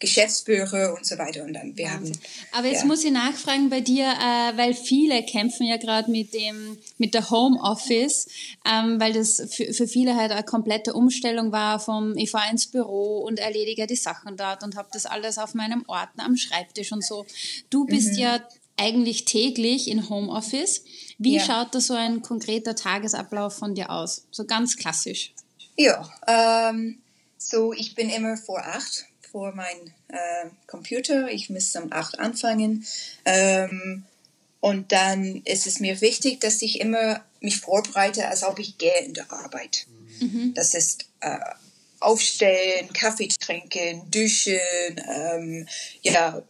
Geschäftsführer 0.00 0.94
und 0.96 1.04
so 1.04 1.18
weiter. 1.18 1.42
Und 1.42 1.54
dann 1.54 1.76
wir 1.76 1.92
haben. 1.92 2.12
Aber 2.52 2.68
jetzt 2.68 2.82
ja. 2.82 2.86
muss 2.86 3.04
ich 3.04 3.10
nachfragen 3.10 3.68
bei 3.68 3.80
dir, 3.80 4.04
äh, 4.04 4.56
weil 4.56 4.74
viele 4.74 5.24
kämpfen 5.24 5.66
ja 5.66 5.76
gerade 5.76 6.10
mit 6.10 6.34
dem 6.34 6.78
mit 6.98 7.14
der 7.14 7.30
Homeoffice, 7.30 8.28
ähm, 8.64 9.00
weil 9.00 9.12
das 9.12 9.42
für, 9.50 9.72
für 9.72 9.88
viele 9.88 10.16
halt 10.16 10.30
eine 10.30 10.44
komplette 10.44 10.94
Umstellung 10.94 11.50
war 11.50 11.80
vom 11.80 12.16
ich 12.16 12.30
fahre 12.30 12.50
ins 12.50 12.68
Büro 12.68 13.18
und 13.18 13.40
erledige 13.40 13.86
die 13.86 13.96
Sachen 13.96 14.36
dort 14.36 14.62
und 14.62 14.76
habe 14.76 14.88
das 14.92 15.06
alles 15.06 15.38
auf 15.38 15.54
meinem 15.54 15.84
Ordner 15.88 16.24
am 16.24 16.36
Schreibtisch 16.36 16.92
und 16.92 17.04
so. 17.04 17.26
Du 17.70 17.84
bist 17.84 18.12
mhm. 18.12 18.18
ja 18.18 18.40
eigentlich 18.76 19.24
täglich 19.24 19.88
in 19.88 20.08
Homeoffice. 20.08 20.84
Wie 21.18 21.36
ja. 21.36 21.44
schaut 21.44 21.74
da 21.74 21.80
so 21.80 21.94
ein 21.94 22.22
konkreter 22.22 22.74
Tagesablauf 22.74 23.56
von 23.56 23.74
dir 23.74 23.90
aus? 23.90 24.24
So 24.30 24.44
ganz 24.44 24.76
klassisch. 24.76 25.32
Ja, 25.76 26.08
ähm, 26.26 26.98
so 27.36 27.72
ich 27.72 27.94
bin 27.94 28.08
immer 28.08 28.36
vor 28.36 28.60
acht 28.64 29.06
vor 29.30 29.52
meinem 29.52 29.92
äh, 30.08 30.48
Computer. 30.66 31.28
Ich 31.30 31.50
muss 31.50 31.74
um 31.76 31.92
acht 31.92 32.18
anfangen. 32.18 32.86
Ähm, 33.24 34.04
und 34.60 34.90
dann 34.92 35.42
ist 35.44 35.66
es 35.66 35.80
mir 35.80 36.00
wichtig, 36.00 36.40
dass 36.40 36.62
ich 36.62 36.80
immer 36.80 37.22
mich 37.40 37.60
vorbereite, 37.60 38.26
als 38.26 38.42
ob 38.42 38.58
ich 38.58 38.78
gehe 38.78 38.98
in 39.04 39.14
der 39.14 39.30
Arbeit. 39.32 39.86
Mhm. 40.20 40.54
Das 40.54 40.74
ist 40.74 41.06
äh, 41.20 41.38
aufstellen, 42.00 42.92
Kaffee 42.92 43.28
trinken, 43.28 44.10
duschen, 44.10 44.58
ähm, 45.08 45.68
ja, 46.02 46.42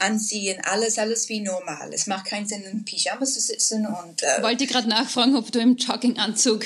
anziehen, 0.00 0.60
alles, 0.64 0.98
alles 0.98 1.28
wie 1.28 1.40
normal. 1.40 1.92
Es 1.92 2.06
macht 2.06 2.26
keinen 2.26 2.46
Sinn, 2.46 2.62
in 2.62 2.84
Pyjama 2.84 3.24
zu 3.24 3.40
sitzen 3.40 3.86
und. 3.86 4.22
Äh, 4.22 4.42
Wollte 4.42 4.66
gerade 4.66 4.88
nachfragen, 4.88 5.36
ob 5.36 5.50
du 5.52 5.60
im 5.60 5.76
Jogginganzug 5.76 6.64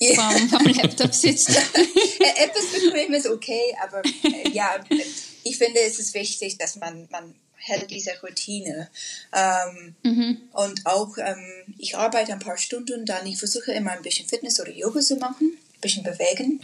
yeah. 0.00 0.30
vom, 0.30 0.48
vom 0.48 0.66
Laptop 0.66 1.14
sitzt. 1.14 1.50
Etwas 2.36 2.66
bequem 2.72 3.12
ist 3.14 3.28
okay, 3.28 3.76
aber 3.82 4.02
äh, 4.04 4.50
ja, 4.52 4.76
ich 5.42 5.58
finde, 5.58 5.80
es 5.80 5.98
ist 5.98 6.14
wichtig, 6.14 6.58
dass 6.58 6.76
man, 6.76 7.08
man 7.10 7.34
hält 7.56 7.90
diese 7.90 8.12
Routine. 8.22 8.90
Ähm, 9.32 9.94
mhm. 10.02 10.42
Und 10.52 10.86
auch, 10.86 11.16
ähm, 11.18 11.74
ich 11.78 11.96
arbeite 11.96 12.32
ein 12.32 12.38
paar 12.38 12.58
Stunden, 12.58 13.06
dann 13.06 13.26
ich 13.26 13.38
versuche 13.38 13.72
immer 13.72 13.92
ein 13.92 14.02
bisschen 14.02 14.28
Fitness 14.28 14.60
oder 14.60 14.70
Yoga 14.70 15.00
zu 15.00 15.16
machen 15.16 15.58
bisschen 15.84 16.02
bewegen. 16.02 16.60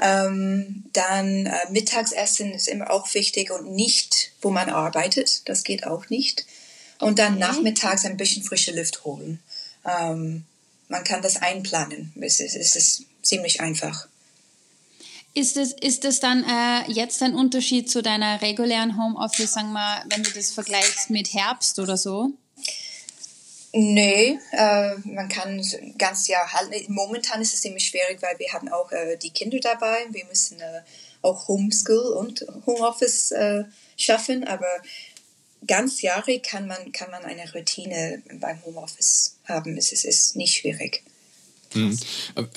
Ähm, 0.00 0.84
dann 0.92 1.46
äh, 1.46 1.70
Mittagsessen 1.70 2.52
ist 2.52 2.66
immer 2.66 2.90
auch 2.90 3.12
wichtig 3.14 3.52
und 3.52 3.72
nicht, 3.72 4.32
wo 4.40 4.50
man 4.50 4.68
arbeitet. 4.68 5.48
Das 5.48 5.62
geht 5.62 5.86
auch 5.86 6.08
nicht. 6.08 6.44
Und 6.98 7.18
dann 7.18 7.34
okay. 7.34 7.40
nachmittags 7.40 8.04
ein 8.04 8.16
bisschen 8.16 8.42
frische 8.42 8.74
Luft 8.74 9.04
holen. 9.04 9.40
Ähm, 9.84 10.44
man 10.88 11.04
kann 11.04 11.22
das 11.22 11.36
einplanen. 11.36 12.12
Es 12.20 12.40
ist, 12.40 12.56
es 12.56 12.76
ist 12.76 13.04
ziemlich 13.22 13.60
einfach. 13.60 14.08
Ist 15.34 15.56
es, 15.56 15.72
ist 15.72 16.04
es 16.04 16.20
dann 16.20 16.44
äh, 16.44 16.90
jetzt 16.92 17.22
ein 17.22 17.34
Unterschied 17.34 17.90
zu 17.90 18.02
deiner 18.02 18.42
regulären 18.42 18.98
Homeoffice, 18.98 19.54
sagen 19.54 19.72
wir, 19.72 20.04
wenn 20.10 20.22
du 20.22 20.30
das 20.30 20.52
vergleichst 20.52 21.08
mit 21.08 21.32
Herbst 21.32 21.78
oder 21.78 21.96
so? 21.96 22.32
Nee, 23.74 24.38
äh, 24.52 24.94
man 25.04 25.28
kann 25.28 25.64
ganz 25.96 26.28
ja 26.28 26.52
halten. 26.52 26.92
Momentan 26.92 27.40
ist 27.40 27.54
es 27.54 27.62
ziemlich 27.62 27.86
schwierig, 27.86 28.20
weil 28.20 28.38
wir 28.38 28.52
haben 28.52 28.68
auch 28.68 28.92
äh, 28.92 29.16
die 29.16 29.30
Kinder 29.30 29.58
dabei. 29.60 30.06
Wir 30.10 30.26
müssen 30.26 30.60
äh, 30.60 30.82
auch 31.22 31.48
Homeschool 31.48 32.12
und 32.12 32.44
Homeoffice 32.66 33.30
äh, 33.30 33.64
schaffen, 33.96 34.44
aber 34.44 34.66
ganz 35.66 36.02
jahrig 36.02 36.42
kann 36.42 36.66
man, 36.66 36.92
kann 36.92 37.10
man 37.10 37.24
eine 37.24 37.50
Routine 37.52 38.22
beim 38.40 38.62
Homeoffice 38.64 39.36
haben. 39.44 39.78
Es 39.78 39.92
ist, 39.92 40.04
ist 40.04 40.36
nicht 40.36 40.54
schwierig. 40.54 41.02
Mhm. 41.74 41.98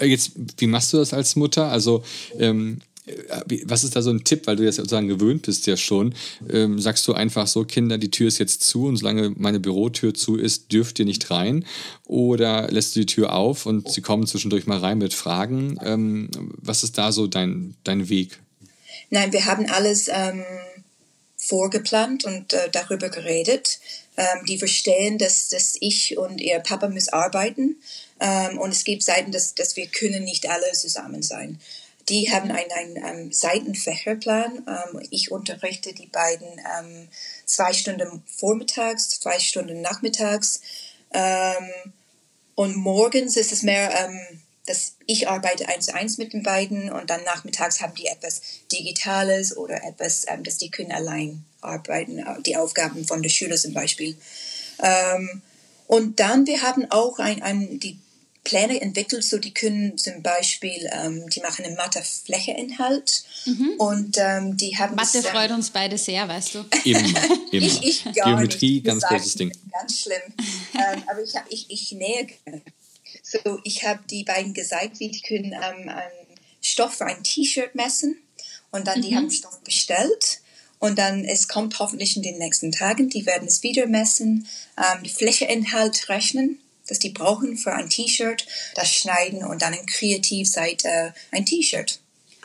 Jetzt, 0.01 0.31
wie 0.57 0.67
machst 0.67 0.91
du 0.91 0.97
das 0.97 1.13
als 1.13 1.37
Mutter? 1.37 1.71
Also 1.71 2.03
ähm, 2.37 2.81
äh, 2.81 2.94
was 3.65 3.83
ist 3.83 3.95
da 3.95 4.01
so 4.01 4.09
ein 4.09 4.23
Tipp, 4.23 4.47
weil 4.47 4.55
du 4.55 4.63
jetzt 4.63 4.77
sozusagen 4.77 5.07
gewöhnt 5.07 5.43
bist 5.43 5.67
ja 5.67 5.77
schon? 5.77 6.15
Ähm, 6.49 6.79
sagst 6.79 7.07
du 7.07 7.13
einfach 7.13 7.47
so, 7.47 7.63
Kinder, 7.63 7.97
die 7.97 8.09
Tür 8.09 8.27
ist 8.27 8.39
jetzt 8.39 8.63
zu 8.63 8.85
und 8.85 8.97
solange 8.97 9.31
meine 9.37 9.59
Bürotür 9.59 10.13
zu 10.13 10.37
ist, 10.37 10.71
dürft 10.71 10.99
ihr 10.99 11.05
nicht 11.05 11.29
rein? 11.29 11.65
Oder 12.05 12.71
lässt 12.71 12.95
du 12.95 13.01
die 13.01 13.05
Tür 13.05 13.33
auf 13.33 13.65
und 13.65 13.91
sie 13.91 14.01
kommen 14.01 14.25
zwischendurch 14.25 14.65
mal 14.65 14.79
rein 14.79 14.97
mit 14.97 15.13
Fragen? 15.13 15.77
Ähm, 15.83 16.29
was 16.57 16.83
ist 16.83 16.97
da 16.97 17.11
so 17.11 17.27
dein, 17.27 17.75
dein 17.83 18.09
Weg? 18.09 18.39
Nein, 19.11 19.31
wir 19.31 19.45
haben 19.45 19.69
alles 19.69 20.07
ähm, 20.07 20.43
vorgeplant 21.37 22.25
und 22.25 22.53
äh, 22.53 22.69
darüber 22.71 23.09
geredet. 23.09 23.79
Ähm, 24.17 24.45
die 24.47 24.57
verstehen, 24.57 25.17
dass, 25.17 25.49
dass 25.49 25.75
ich 25.79 26.17
und 26.17 26.41
ihr 26.41 26.59
Papa 26.59 26.87
müssen 26.87 27.13
arbeiten. 27.13 27.75
Ähm, 28.19 28.57
und 28.57 28.71
es 28.71 28.83
gibt 28.83 29.03
Seiten, 29.03 29.31
dass, 29.31 29.53
dass 29.53 29.75
wir 29.75 29.87
können 29.87 30.23
nicht 30.23 30.49
alle 30.49 30.71
zusammen 30.73 31.21
sein. 31.21 31.59
Die 32.09 32.31
haben 32.31 32.51
einen, 32.51 32.71
einen, 32.71 33.03
einen 33.03 33.31
Seitenfächerplan. 33.31 34.65
Ähm, 34.67 35.07
ich 35.09 35.31
unterrichte 35.31 35.93
die 35.93 36.07
beiden 36.07 36.47
ähm, 36.47 37.07
zwei 37.45 37.73
Stunden 37.73 38.23
vormittags, 38.27 39.19
zwei 39.19 39.39
Stunden 39.39 39.81
nachmittags. 39.81 40.61
Ähm, 41.11 41.93
und 42.55 42.75
morgens 42.75 43.37
ist 43.37 43.51
es 43.51 43.63
mehr, 43.63 43.91
ähm, 43.99 44.41
dass 44.65 44.95
ich 45.05 45.27
arbeite 45.27 45.67
eins 45.67 45.85
zu 45.85 45.95
eins 45.95 46.17
mit 46.17 46.33
den 46.33 46.43
beiden 46.43 46.91
und 46.91 47.09
dann 47.09 47.23
nachmittags 47.23 47.81
haben 47.81 47.93
die 47.95 48.07
etwas 48.07 48.41
Digitales 48.71 49.55
oder 49.55 49.83
etwas, 49.83 50.25
ähm, 50.27 50.43
dass 50.43 50.57
die 50.57 50.71
können 50.71 50.91
allein 50.91 51.43
arbeiten, 51.61 52.19
äh, 52.19 52.41
die 52.45 52.57
Aufgaben 52.57 53.05
von 53.05 53.21
der 53.21 53.29
Schule 53.29 53.55
zum 53.55 53.73
Beispiel. 53.73 54.17
Ähm, 54.81 55.41
und 55.87 56.19
dann, 56.19 56.47
wir 56.47 56.61
haben 56.61 56.89
auch 56.89 57.19
ein, 57.19 57.43
ein, 57.43 57.79
die 57.79 57.99
Pläne 58.45 58.79
entwickelt, 58.79 59.23
so 59.25 59.37
die 59.37 59.53
können 59.53 59.97
zum 59.97 60.21
Beispiel, 60.21 60.89
ähm, 60.93 61.29
die 61.29 61.41
machen 61.41 61.65
einen 61.65 61.75
Matheflächeinhalt 61.75 63.25
mhm. 63.45 63.73
und 63.77 64.17
ähm, 64.17 64.55
die 64.55 64.77
haben 64.77 64.95
Mathe 64.95 65.21
das, 65.21 65.27
freut 65.27 65.51
uns 65.51 65.71
beide 65.71 65.97
sehr, 65.97 66.25
weißt 66.27 66.55
du. 66.55 66.65
Immer, 66.85 66.99
immer. 67.51 67.65
Ich, 67.65 67.83
ich 67.83 68.03
gar 68.15 68.27
Geometrie, 68.27 68.75
nicht. 68.75 68.85
ganz 68.85 69.03
großes 69.03 69.33
Ding. 69.35 69.51
Ganz 69.71 69.99
schlimm. 69.99 70.21
ähm, 70.75 71.03
aber 71.07 71.21
ich, 71.21 71.33
ich, 71.49 71.69
ich 71.69 71.91
nähe 71.91 72.27
So, 73.23 73.59
ich 73.63 73.83
habe 73.83 73.99
die 74.09 74.23
beiden 74.23 74.53
gesagt, 74.53 74.99
wie 74.99 75.09
die 75.09 75.21
können 75.21 75.51
ähm, 75.51 75.89
einen 75.89 76.27
Stoff 76.61 76.95
für 76.95 77.05
ein 77.05 77.23
T-Shirt 77.23 77.75
messen 77.75 78.17
und 78.71 78.87
dann 78.87 78.99
mhm. 78.99 79.03
die 79.03 79.15
haben 79.15 79.31
Stoff 79.31 79.59
bestellt. 79.61 80.39
Und 80.77 80.99
dann, 80.99 81.23
es 81.23 81.47
kommt 81.47 81.79
hoffentlich 81.79 82.15
in 82.15 82.21
den 82.21 82.37
nächsten 82.37 82.71
Tagen, 82.71 83.09
die 83.09 83.25
werden 83.25 83.47
es 83.47 83.63
wieder 83.63 83.87
messen, 83.87 84.45
ähm, 84.77 85.03
die 85.03 85.09
Flächeinhalt 85.09 86.09
rechnen 86.09 86.59
das 86.87 86.99
die 86.99 87.09
brauchen 87.09 87.57
für 87.57 87.73
ein 87.73 87.89
T-Shirt, 87.89 88.45
das 88.75 88.93
schneiden 88.93 89.43
und 89.43 89.61
dann 89.61 89.73
in 89.73 89.85
Kreativseite 89.85 91.13
ein 91.31 91.45
T-Shirt. 91.45 91.99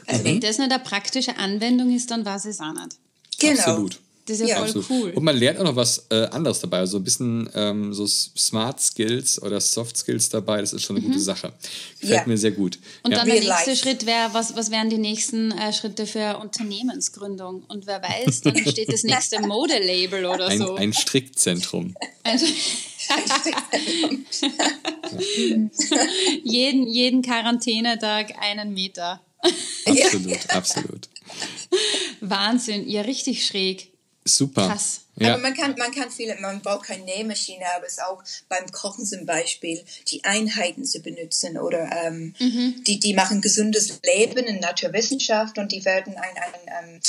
Also 0.06 0.24
wenn 0.24 0.40
das 0.40 0.58
nicht 0.58 0.72
eine 0.72 0.82
praktische 0.82 1.36
Anwendung 1.36 1.94
ist, 1.94 2.10
dann 2.10 2.24
weiß 2.24 2.46
ich 2.46 2.52
es 2.52 2.60
auch 2.60 2.72
nicht. 2.72 2.96
Genau. 3.38 3.60
Absolut. 3.60 4.00
Das 4.30 4.38
ist 4.38 4.48
ja, 4.48 4.54
ja. 4.54 4.64
voll 4.64 4.80
Absolut. 4.80 4.90
cool. 4.90 5.10
Und 5.10 5.24
man 5.24 5.36
lernt 5.36 5.58
auch 5.58 5.64
noch 5.64 5.74
was 5.74 6.06
äh, 6.10 6.26
anderes 6.26 6.60
dabei, 6.60 6.78
also 6.78 6.98
ein 6.98 7.04
bisschen 7.04 7.50
ähm, 7.52 7.92
so 7.92 8.06
Smart 8.06 8.80
Skills 8.80 9.42
oder 9.42 9.60
Soft 9.60 9.96
Skills 9.96 10.28
dabei, 10.28 10.60
das 10.60 10.72
ist 10.72 10.84
schon 10.84 10.96
eine 10.96 11.04
mhm. 11.04 11.10
gute 11.10 11.20
Sache. 11.20 11.52
Gefällt 12.00 12.20
ja. 12.20 12.28
mir 12.28 12.38
sehr 12.38 12.52
gut. 12.52 12.78
Und 13.02 13.10
ja. 13.10 13.18
dann 13.18 13.28
der 13.28 13.40
nächste 13.40 13.74
Schritt 13.74 14.06
wäre, 14.06 14.32
was, 14.32 14.54
was 14.54 14.70
wären 14.70 14.88
die 14.88 14.98
nächsten 14.98 15.50
äh, 15.50 15.72
Schritte 15.72 16.06
für 16.06 16.38
Unternehmensgründung? 16.38 17.64
Und 17.66 17.88
wer 17.88 18.00
weiß, 18.00 18.42
dann 18.42 18.56
steht 18.56 18.92
das 18.92 19.02
nächste 19.02 19.40
Modelabel 19.46 20.26
oder 20.26 20.46
ein, 20.46 20.58
so. 20.58 20.76
Ein 20.76 20.92
Strickzentrum. 20.92 21.96
jeden, 26.44 26.86
jeden 26.86 27.22
Quarantänetag 27.22 28.34
einen 28.40 28.74
Meter. 28.74 29.20
Absolut, 29.86 30.50
absolut. 30.50 31.08
Wahnsinn, 32.20 32.88
ja, 32.88 33.02
richtig 33.02 33.44
schräg. 33.44 33.89
Super. 34.24 34.68
Krass. 34.68 35.02
Ja. 35.16 35.34
Aber 35.34 35.42
man 35.42 35.54
kann, 35.54 35.74
man 35.78 35.92
kann 35.92 36.10
viele, 36.10 36.36
man 36.40 36.60
braucht 36.60 36.86
keine 36.86 37.04
Nähmaschine, 37.04 37.64
aber 37.76 37.86
es 37.86 37.92
ist 37.94 38.02
auch 38.02 38.22
beim 38.48 38.70
Kochen 38.70 39.04
zum 39.04 39.26
Beispiel, 39.26 39.82
die 40.08 40.24
Einheiten 40.24 40.84
zu 40.84 41.00
benutzen 41.00 41.58
oder 41.58 41.90
ähm, 42.04 42.34
mhm. 42.38 42.84
die, 42.86 43.00
die 43.00 43.14
machen 43.14 43.40
gesundes 43.40 44.00
Leben 44.02 44.46
in 44.46 44.60
Naturwissenschaft 44.60 45.58
und 45.58 45.72
die 45.72 45.84
werden 45.84 46.16
ein, 46.16 46.36
ein, 46.36 46.72
ein 46.72 47.00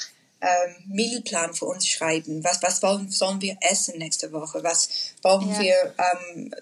ähm, 0.41 0.75
Mealplan 0.87 1.53
für 1.53 1.65
uns 1.65 1.87
schreiben. 1.87 2.43
Was, 2.43 2.61
was 2.63 2.81
wollen, 2.81 3.09
sollen 3.09 3.41
wir 3.41 3.57
essen 3.61 3.97
nächste 3.97 4.31
Woche? 4.31 4.63
Was 4.63 4.89
brauchen 5.21 5.51
ja. 5.51 5.59
wir, 5.59 5.95
ähm, 6.33 6.53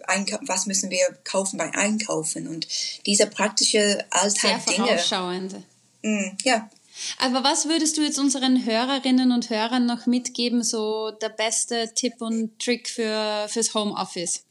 was 0.41 0.65
müssen 0.65 0.89
wir 0.89 1.07
kaufen 1.23 1.57
beim 1.57 1.71
Einkaufen? 1.71 2.47
Und 2.47 2.67
diese 3.05 3.27
praktische 3.27 4.05
Alltag-Dinge. 4.09 4.75
Sehr 4.75 4.85
vorausschauend. 4.85 5.55
Mm, 6.01 6.31
ja. 6.43 6.69
Aber 7.17 7.43
was 7.43 7.67
würdest 7.67 7.97
du 7.97 8.01
jetzt 8.01 8.19
unseren 8.19 8.65
Hörerinnen 8.65 9.31
und 9.31 9.49
Hörern 9.49 9.85
noch 9.85 10.05
mitgeben, 10.05 10.63
so 10.63 11.11
der 11.11 11.29
beste 11.29 11.93
Tipp 11.93 12.15
und 12.19 12.59
Trick 12.59 12.89
für, 12.89 13.47
fürs 13.49 13.73
Homeoffice? 13.73 14.43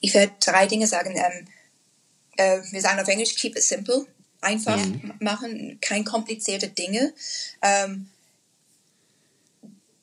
Ich 0.00 0.14
werde 0.14 0.32
drei 0.40 0.66
Dinge 0.66 0.86
sagen. 0.86 1.16
Ähm, 1.16 1.48
äh, 2.36 2.60
wir 2.70 2.80
sagen 2.80 3.00
auf 3.00 3.08
Englisch, 3.08 3.34
keep 3.36 3.56
it 3.56 3.62
simple. 3.62 4.06
Einfach 4.40 4.78
ja. 4.78 5.14
machen, 5.20 5.78
kein 5.80 6.04
komplizierte 6.04 6.68
Dinge. 6.68 7.14
Ähm, 7.62 8.08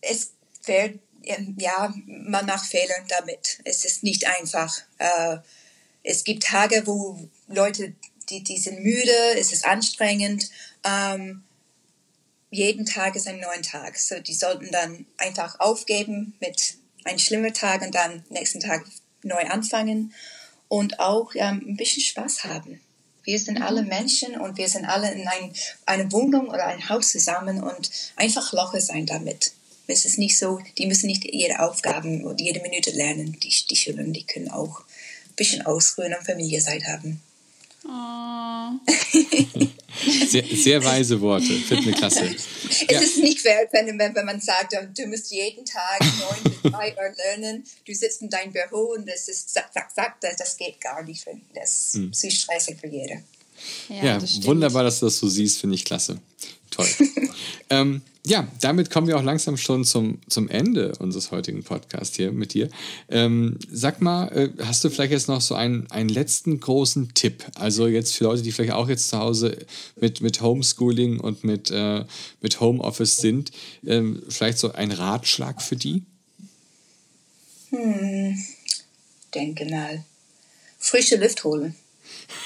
es 0.02 0.32
wird, 0.66 1.00
ja, 1.58 1.94
man 2.06 2.46
macht 2.46 2.66
Fehler 2.66 2.96
damit. 3.10 3.60
Es 3.66 3.84
ist 3.84 4.04
nicht 4.04 4.26
einfach. 4.28 4.82
Äh, 4.98 5.38
es 6.04 6.24
gibt 6.24 6.44
Tage, 6.44 6.84
wo 6.86 7.20
Leute, 7.48 7.94
die, 8.30 8.44
die 8.44 8.58
sind 8.58 8.82
müde, 8.82 9.38
es 9.38 9.52
ist 9.52 9.66
anstrengend. 9.66 10.50
Ähm, 10.84 11.44
jeden 12.52 12.86
Tag 12.86 13.16
ist 13.16 13.28
ein 13.28 13.40
neuer 13.40 13.62
Tag. 13.62 13.98
So, 13.98 14.20
die 14.20 14.34
sollten 14.34 14.72
dann 14.72 15.06
einfach 15.18 15.60
aufgeben 15.60 16.34
mit 16.40 16.76
einem 17.06 17.20
schlimmen 17.20 17.54
Tag 17.54 17.82
und 17.82 17.94
dann 17.96 18.24
nächsten 18.30 18.60
Tag 18.60 18.86
neu 19.24 19.42
anfangen 19.46 20.14
und 20.68 21.00
auch 21.00 21.32
ähm, 21.36 21.64
ein 21.68 21.78
bisschen 21.78 22.04
Spaß 22.04 22.44
haben. 22.46 22.82
Wir 23.24 23.40
sind 23.40 23.62
alle 23.62 23.84
Menschen 23.84 24.40
und 24.40 24.58
wir 24.58 24.70
sind 24.70 24.86
alle 24.86 25.12
in 25.12 25.28
ein, 25.28 25.54
einer 25.86 26.12
Wohnung 26.12 26.48
oder 26.48 26.66
ein 26.66 26.90
Haus 26.90 27.12
zusammen 27.12 27.62
und 27.62 27.92
einfach 28.16 28.54
locker 28.54 28.82
sein 28.82 29.06
damit. 29.06 29.52
Es 29.88 30.06
ist 30.06 30.18
nicht 30.18 30.38
so, 30.38 30.60
die 30.78 30.86
müssen 30.86 31.08
nicht 31.08 31.26
ihre 31.26 31.60
Aufgaben 31.60 32.24
oder 32.24 32.40
jede 32.40 32.62
Minute 32.62 32.92
lernen, 32.92 33.40
die, 33.40 33.50
die 33.50 33.76
Schüler, 33.76 34.04
die 34.04 34.26
können 34.26 34.50
auch 34.50 34.82
ein 34.82 35.36
bisschen 35.36 35.66
ausruhen 35.66 36.14
und 36.14 36.26
Familienzeit 36.26 36.86
haben. 36.86 37.22
Oh. 37.90 38.72
sehr, 40.28 40.44
sehr 40.44 40.84
weise 40.84 41.20
Worte. 41.20 41.46
Finde 41.46 41.90
mir 41.90 41.94
klasse. 41.94 42.26
Es 42.26 42.86
ja. 42.90 43.00
ist 43.00 43.18
nicht 43.18 43.42
fair, 43.42 43.68
wenn, 43.72 43.98
wenn 43.98 44.26
man 44.26 44.40
sagt, 44.40 44.74
du 44.74 45.08
musst 45.08 45.32
jeden 45.32 45.66
Tag 45.66 46.00
neun 46.02 46.44
bis 46.44 46.72
drei 46.72 46.92
Uhr 46.92 47.16
lernen, 47.18 47.64
du 47.86 47.94
sitzt 47.94 48.22
in 48.22 48.30
deinem 48.30 48.54
Büro 48.54 48.94
und 48.96 49.08
das 49.08 49.28
ist 49.28 49.52
zack, 49.52 49.74
zack, 49.74 49.94
zack, 49.96 50.22
das, 50.22 50.36
das 50.38 50.58
geht 50.58 50.80
gar 50.80 51.04
nicht. 51.04 51.26
Das 51.56 51.92
hm. 51.94 52.12
ist 52.12 52.22
zu 52.22 52.32
stressig 52.32 52.78
für 52.80 52.88
jeden. 52.88 53.24
Ja, 53.90 54.04
ja 54.04 54.20
das 54.20 54.44
wunderbar, 54.44 54.84
dass 54.84 55.00
du 55.00 55.08
das 55.08 55.18
so 55.18 55.28
siehst, 55.28 55.60
finde 55.60 55.76
ich 55.76 55.86
klasse. 55.86 56.20
Toll. 56.70 56.88
ähm, 57.70 58.02
ja, 58.26 58.48
damit 58.60 58.90
kommen 58.90 59.08
wir 59.08 59.18
auch 59.18 59.24
langsam 59.24 59.56
schon 59.56 59.86
zum, 59.86 60.20
zum 60.28 60.50
Ende 60.50 60.94
unseres 61.00 61.32
heutigen 61.32 61.64
Podcasts 61.64 62.18
hier 62.18 62.32
mit 62.32 62.54
dir. 62.54 62.70
Ähm, 63.08 63.58
sag 63.72 64.02
mal, 64.02 64.28
äh, 64.28 64.50
hast 64.64 64.84
du 64.84 64.90
vielleicht 64.90 65.14
jetzt 65.14 65.30
noch 65.30 65.42
so 65.42 65.56
einen, 65.56 65.90
einen 65.90 66.10
letzten 66.10 66.60
großen 66.60 67.14
Tipp? 67.14 67.46
Also 67.56 67.88
jetzt 67.88 68.16
für 68.16 68.26
Leute, 68.26 68.42
die 68.42 68.52
vielleicht 68.52 68.74
auch 68.74 68.90
jetzt 68.90 69.10
zu 69.10 69.18
Hause 69.18 69.58
mit, 69.96 70.22
mit 70.22 70.42
Homeschooling 70.42 71.20
und 71.20 71.44
mit, 71.46 71.72
äh, 71.72 72.04
mit 72.42 72.60
Homeoffice 72.60 73.18
sind, 73.18 73.52
ähm, 73.86 74.22
vielleicht 74.28 74.58
so 74.58 74.74
ein 74.74 74.92
Ratschlag 74.92 75.62
für 75.62 75.78
die? 75.78 76.04
Hm, 77.70 78.38
denke 79.34 79.66
mal. 79.66 80.04
Frische 80.78 81.16
Luft 81.16 81.44
holen. 81.46 81.76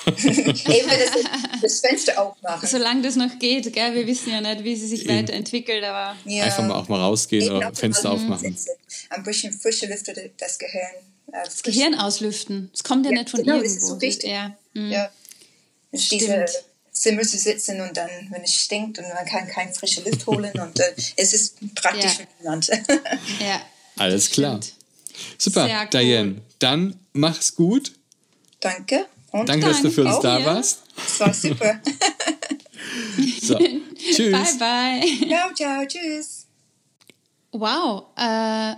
Eben 0.06 0.90
das, 0.90 1.62
das 1.62 1.80
Fenster 1.80 2.22
aufmachen. 2.22 2.68
Solange 2.68 3.02
das 3.02 3.16
noch 3.16 3.40
geht, 3.40 3.72
gell? 3.74 3.96
wir 3.96 4.06
wissen 4.06 4.32
ja 4.32 4.42
nicht, 4.42 4.64
wie 4.64 4.76
sie 4.76 4.88
sich 4.88 5.06
Eben. 5.06 5.18
weiterentwickelt, 5.18 5.84
aber... 5.84 6.16
Ja. 6.26 6.44
Einfach 6.44 6.68
mal 6.68 6.76
auch 6.76 6.88
mal 6.88 7.00
rausgehen 7.00 7.46
Eben 7.46 7.56
oder 7.56 7.74
Fenster 7.74 8.12
aufmachen. 8.12 8.56
Ein 9.10 9.24
bisschen 9.24 9.54
frische 9.54 9.88
Luft 9.88 10.10
oder 10.10 10.24
das 10.38 10.60
Gehirn. 10.60 10.92
Äh, 11.32 11.44
das 11.46 11.64
Gehirn 11.64 11.96
auslüften. 11.96 12.70
Das 12.72 12.84
kommt 12.84 13.06
ja, 13.06 13.12
ja 13.12 13.20
nicht 13.20 13.30
von 13.30 13.42
genau, 13.42 13.56
irgendwo. 13.56 13.74
Das 13.74 13.84
ist 13.84 13.88
so 13.88 14.02
wichtig. 14.02 14.30
Ja. 14.30 14.56
Mhm. 14.74 14.92
ja. 14.92 15.10
Diese 15.92 16.46
Zimmer 16.92 17.22
zu 17.24 17.38
sitzen 17.38 17.82
und 17.82 17.96
dann, 17.98 18.10
wenn 18.30 18.44
es 18.44 18.54
stinkt 18.54 19.00
und 19.00 19.08
man 19.14 19.26
kann 19.26 19.48
keine 19.48 19.74
frische 19.74 20.02
Luft 20.02 20.26
holen 20.28 20.52
und 20.60 20.80
äh, 20.80 20.94
es 21.18 21.34
ist 21.34 21.58
praktisch 21.76 22.04
ja. 22.04 22.10
für 22.10 22.28
niemand. 22.40 22.68
ja. 23.40 23.62
Alles 23.98 24.30
klar. 24.30 24.60
Super, 25.38 25.68
cool. 25.68 25.88
Diane. 25.92 26.42
Dann 26.60 27.00
mach's 27.14 27.56
gut. 27.56 27.94
Danke. 28.60 29.06
Und 29.34 29.50
Danke, 29.50 29.66
dass 29.66 29.82
du 29.82 29.90
für 29.90 30.06
uns 30.06 30.20
da 30.20 30.38
ja. 30.38 30.46
warst. 30.46 30.84
Das 30.96 31.20
war 31.20 31.34
super. 31.34 31.82
so, 33.42 33.58
tschüss. 33.58 34.58
Bye, 34.60 35.02
bye. 35.02 35.28
Ciao, 35.28 35.54
ciao, 35.56 35.86
tschüss. 35.88 36.46
Wow, 37.52 38.06
äh, 38.16 38.76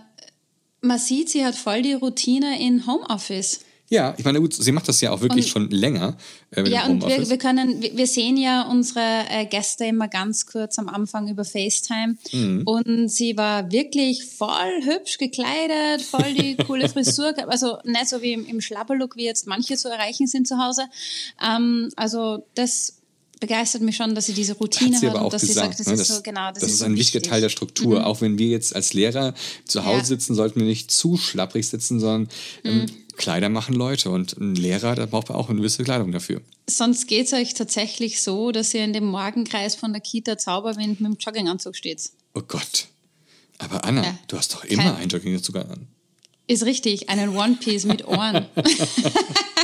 man 0.80 0.98
sieht, 0.98 1.30
sie 1.30 1.46
hat 1.46 1.56
voll 1.56 1.82
die 1.82 1.94
Routine 1.94 2.58
in 2.60 2.88
Homeoffice. 2.88 3.66
Ja, 3.88 4.16
ich 4.18 4.26
meine, 4.26 4.42
gut, 4.42 4.54
sie 4.54 4.72
macht 4.72 4.88
das 4.88 5.00
ja 5.02 5.12
auch 5.12 5.22
wirklich 5.22 5.46
und, 5.46 5.52
schon 5.52 5.70
länger. 5.70 6.18
Äh, 6.52 6.68
ja, 6.68 6.88
und 6.88 7.06
wir, 7.06 7.30
wir, 7.30 7.38
können, 7.38 7.82
wir 7.82 8.08
sehen 8.08 8.36
ja 8.36 8.64
unsere 8.64 9.26
äh, 9.30 9.46
Gäste 9.46 9.86
immer 9.86 10.08
ganz 10.08 10.48
kurz 10.48 10.80
am 10.80 10.90
Anfang 10.90 11.28
über 11.28 11.46
FaceTime. 11.46 12.18
Mhm. 12.32 12.64
Und 12.66 13.10
sie 13.10 13.38
war 13.38 13.72
wirklich 13.72 14.26
voll 14.26 14.82
hübsch 14.84 15.20
gekleidet, 15.20 16.02
voll 16.02 16.34
die 16.34 16.56
coole 16.68 16.90
Frisur. 16.90 17.34
Also 17.48 17.78
nicht 17.84 18.10
so 18.10 18.24
wie 18.24 18.34
im, 18.34 18.46
im 18.48 18.60
Schlabberlook, 18.60 19.18
wie 19.18 19.26
jetzt 19.26 19.46
manche 19.46 19.78
zu 19.78 19.90
erreichen 19.90 20.26
sind 20.26 20.48
zu 20.48 20.58
Hause. 20.58 20.86
Ähm, 21.40 21.90
also 21.96 22.44
das 22.56 23.02
begeistert 23.40 23.82
mich 23.82 23.96
schon, 23.96 24.16
dass 24.16 24.26
sie 24.26 24.34
diese 24.34 24.54
Routine 24.54 24.96
hat, 24.98 25.04
hat 25.04 25.22
und 25.22 25.34
dass 25.34 25.42
gesagt, 25.42 25.78
sie 25.78 25.84
sagt, 25.84 25.88
das, 25.88 25.88
ne, 25.88 25.94
ist 25.94 26.08
so 26.08 26.22
genau, 26.24 26.50
das, 26.50 26.62
das 26.62 26.72
ist, 26.72 26.80
so 26.80 26.86
ein 26.86 26.96
wichtiger 26.96 27.22
Teil 27.22 27.42
der 27.42 27.50
Struktur. 27.50 28.00
Mhm. 28.00 28.06
Auch 28.06 28.22
wenn 28.22 28.38
wir 28.40 28.48
jetzt 28.48 28.76
als 28.76 28.94
Lehrer 28.94 29.34
zu 29.66 29.86
Hause 29.86 29.98
ja. 29.98 30.06
sitzen, 30.06 30.34
sollten 30.34 30.60
wir 30.60 30.68
nicht 30.68 30.90
zu 30.90 31.18
schlapprig 31.18 31.68
sitzen, 31.68 32.00
sondern 32.00 32.30
ähm, 32.64 32.78
mhm. 32.78 32.86
Kleider 33.16 33.50
machen 33.50 33.76
Leute 33.76 34.10
und 34.10 34.38
ein 34.38 34.56
Lehrer, 34.56 34.96
da 34.96 35.06
braucht 35.06 35.30
man 35.30 35.38
auch 35.38 35.50
eine 35.50 35.58
gewisse 35.58 35.84
Kleidung 35.84 36.12
dafür. 36.12 36.42
Sonst 36.68 37.08
geht 37.08 37.28
es 37.28 37.34
euch 37.34 37.54
tatsächlich 37.54 38.22
so, 38.22 38.52
dass 38.52 38.74
ihr 38.74 38.84
in 38.84 38.94
dem 38.94 39.06
Morgenkreis 39.06 39.76
von 39.76 39.94
der 39.94 40.02
Kita 40.02 40.38
Zauberwind 40.38 41.02
mit 41.02 41.12
dem 41.12 41.18
Jogginganzug 41.18 41.76
steht. 41.76 42.12
Oh 42.34 42.42
Gott. 42.48 42.88
Aber 43.58 43.86
Anna, 43.86 44.04
ja. 44.04 44.18
du 44.28 44.38
hast 44.38 44.54
doch 44.54 44.64
immer 44.66 44.84
Kein 44.84 44.96
einen 44.96 45.10
Jogginganzug 45.10 45.56
an. 45.56 45.88
Ist 46.48 46.64
richtig, 46.64 47.10
einen 47.10 47.36
One 47.36 47.58
Piece 47.60 47.86
mit 47.86 48.08
Ohren. 48.08 48.46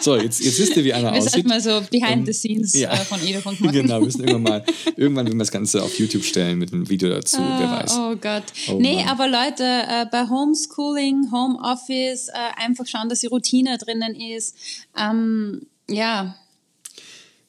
so, 0.00 0.16
jetzt, 0.16 0.40
jetzt 0.44 0.58
wisst 0.58 0.76
ihr, 0.76 0.84
wie 0.84 0.92
Anna 0.92 1.12
wir 1.12 1.18
aussieht. 1.18 1.44
Wir 1.44 1.48
mal 1.48 1.60
so 1.60 1.82
Behind 1.90 2.26
the 2.26 2.32
Scenes 2.32 2.74
ja. 2.74 2.92
äh, 2.92 2.96
von 2.96 3.24
Edefunk 3.26 3.60
machen. 3.60 3.72
Genau, 3.72 3.98
wir 3.98 4.06
müssen 4.06 4.24
irgendwann 4.24 4.42
mal, 4.42 4.64
irgendwann 4.96 5.26
werden 5.26 5.38
wir 5.38 5.44
das 5.44 5.50
Ganze 5.52 5.82
auf 5.82 5.98
YouTube 5.98 6.24
stellen 6.24 6.58
mit 6.58 6.72
einem 6.72 6.88
Video 6.88 7.10
dazu, 7.10 7.40
uh, 7.40 7.58
wer 7.58 7.70
weiß. 7.70 7.96
Oh 7.96 8.16
Gott. 8.16 8.44
Oh, 8.68 8.78
nee, 8.80 8.96
Mann. 8.96 9.08
aber 9.08 9.28
Leute, 9.28 9.64
äh, 9.64 10.06
bei 10.10 10.28
Homeschooling, 10.28 11.30
Homeoffice, 11.32 12.28
äh, 12.28 12.62
einfach 12.62 12.86
schauen, 12.86 13.08
dass 13.08 13.20
die 13.20 13.26
Routine 13.26 13.78
drinnen 13.78 14.14
ist. 14.14 14.56
Ähm, 14.98 15.66
ja, 15.88 16.36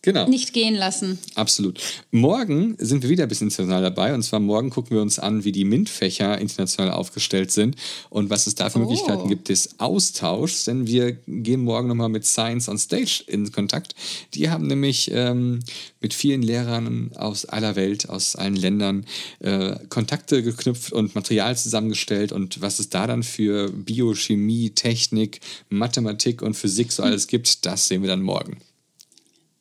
Genau. 0.05 0.27
Nicht 0.27 0.53
gehen 0.53 0.75
lassen. 0.75 1.17
Absolut. 1.33 1.81
Morgen 2.11 2.75
sind 2.77 3.01
wir 3.01 3.09
wieder 3.09 3.23
ein 3.23 3.29
bisschen 3.29 3.47
international 3.47 3.81
dabei. 3.81 4.13
Und 4.13 4.21
zwar 4.21 4.39
morgen 4.39 4.69
gucken 4.69 4.95
wir 4.95 5.01
uns 5.01 5.17
an, 5.17 5.43
wie 5.45 5.51
die 5.51 5.65
MINT-Fächer 5.65 6.37
international 6.37 6.91
aufgestellt 6.91 7.49
sind 7.49 7.75
und 8.11 8.29
was 8.29 8.45
es 8.45 8.53
da 8.53 8.69
für 8.69 8.77
oh. 8.77 8.81
Möglichkeiten 8.81 9.27
gibt 9.27 9.49
des 9.49 9.79
Austauschs. 9.79 10.65
Denn 10.65 10.85
wir 10.85 11.13
gehen 11.25 11.63
morgen 11.63 11.87
nochmal 11.87 12.09
mit 12.09 12.23
Science 12.23 12.69
on 12.69 12.77
Stage 12.77 13.23
in 13.25 13.51
Kontakt. 13.51 13.95
Die 14.35 14.51
haben 14.51 14.67
nämlich 14.67 15.09
ähm, 15.11 15.61
mit 16.01 16.13
vielen 16.13 16.43
Lehrern 16.43 17.09
aus 17.15 17.45
aller 17.45 17.75
Welt, 17.75 18.07
aus 18.07 18.35
allen 18.35 18.55
Ländern 18.55 19.07
äh, 19.39 19.75
Kontakte 19.89 20.43
geknüpft 20.43 20.93
und 20.93 21.15
Material 21.15 21.57
zusammengestellt. 21.57 22.31
Und 22.31 22.61
was 22.61 22.77
es 22.77 22.89
da 22.89 23.07
dann 23.07 23.23
für 23.23 23.71
Biochemie, 23.71 24.69
Technik, 24.69 25.39
Mathematik 25.69 26.43
und 26.43 26.53
Physik 26.53 26.91
so 26.91 27.01
alles 27.01 27.25
gibt, 27.25 27.65
das 27.65 27.87
sehen 27.87 28.03
wir 28.03 28.09
dann 28.09 28.21
morgen 28.21 28.57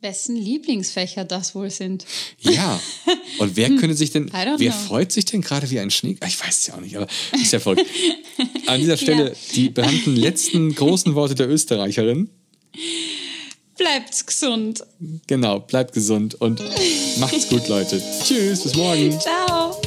wessen 0.04 0.36
Lieblingsfächer 0.36 1.24
das 1.24 1.56
wohl 1.56 1.70
sind. 1.70 2.06
Ja, 2.38 2.80
und 3.38 3.56
wer 3.56 3.68
könnte 3.70 3.96
sich 3.96 4.12
denn, 4.12 4.30
wer 4.32 4.54
know. 4.56 4.70
freut 4.70 5.10
sich 5.10 5.24
denn 5.24 5.40
gerade 5.40 5.68
wie 5.70 5.80
ein 5.80 5.90
Schnee? 5.90 6.16
Ich 6.24 6.40
weiß 6.40 6.58
es 6.58 6.66
ja 6.68 6.74
auch 6.74 6.80
nicht, 6.80 6.96
aber 6.96 7.08
ist 7.32 7.52
ja 7.52 7.58
voll. 7.58 7.76
An 8.66 8.80
dieser 8.80 8.96
Stelle 8.96 9.28
ja. 9.30 9.34
die 9.54 9.70
bekannten 9.70 10.14
letzten 10.14 10.72
großen 10.72 11.16
Worte 11.16 11.34
der 11.34 11.48
Österreicherin. 11.48 12.30
Bleibt 13.76 14.24
gesund. 14.26 14.84
Genau, 15.26 15.58
bleibt 15.58 15.94
gesund 15.94 16.34
und 16.40 16.62
macht's 17.18 17.48
gut, 17.48 17.66
Leute. 17.66 18.00
Tschüss, 18.22 18.62
bis 18.62 18.74
morgen. 18.76 19.18
Ciao. 19.18 19.80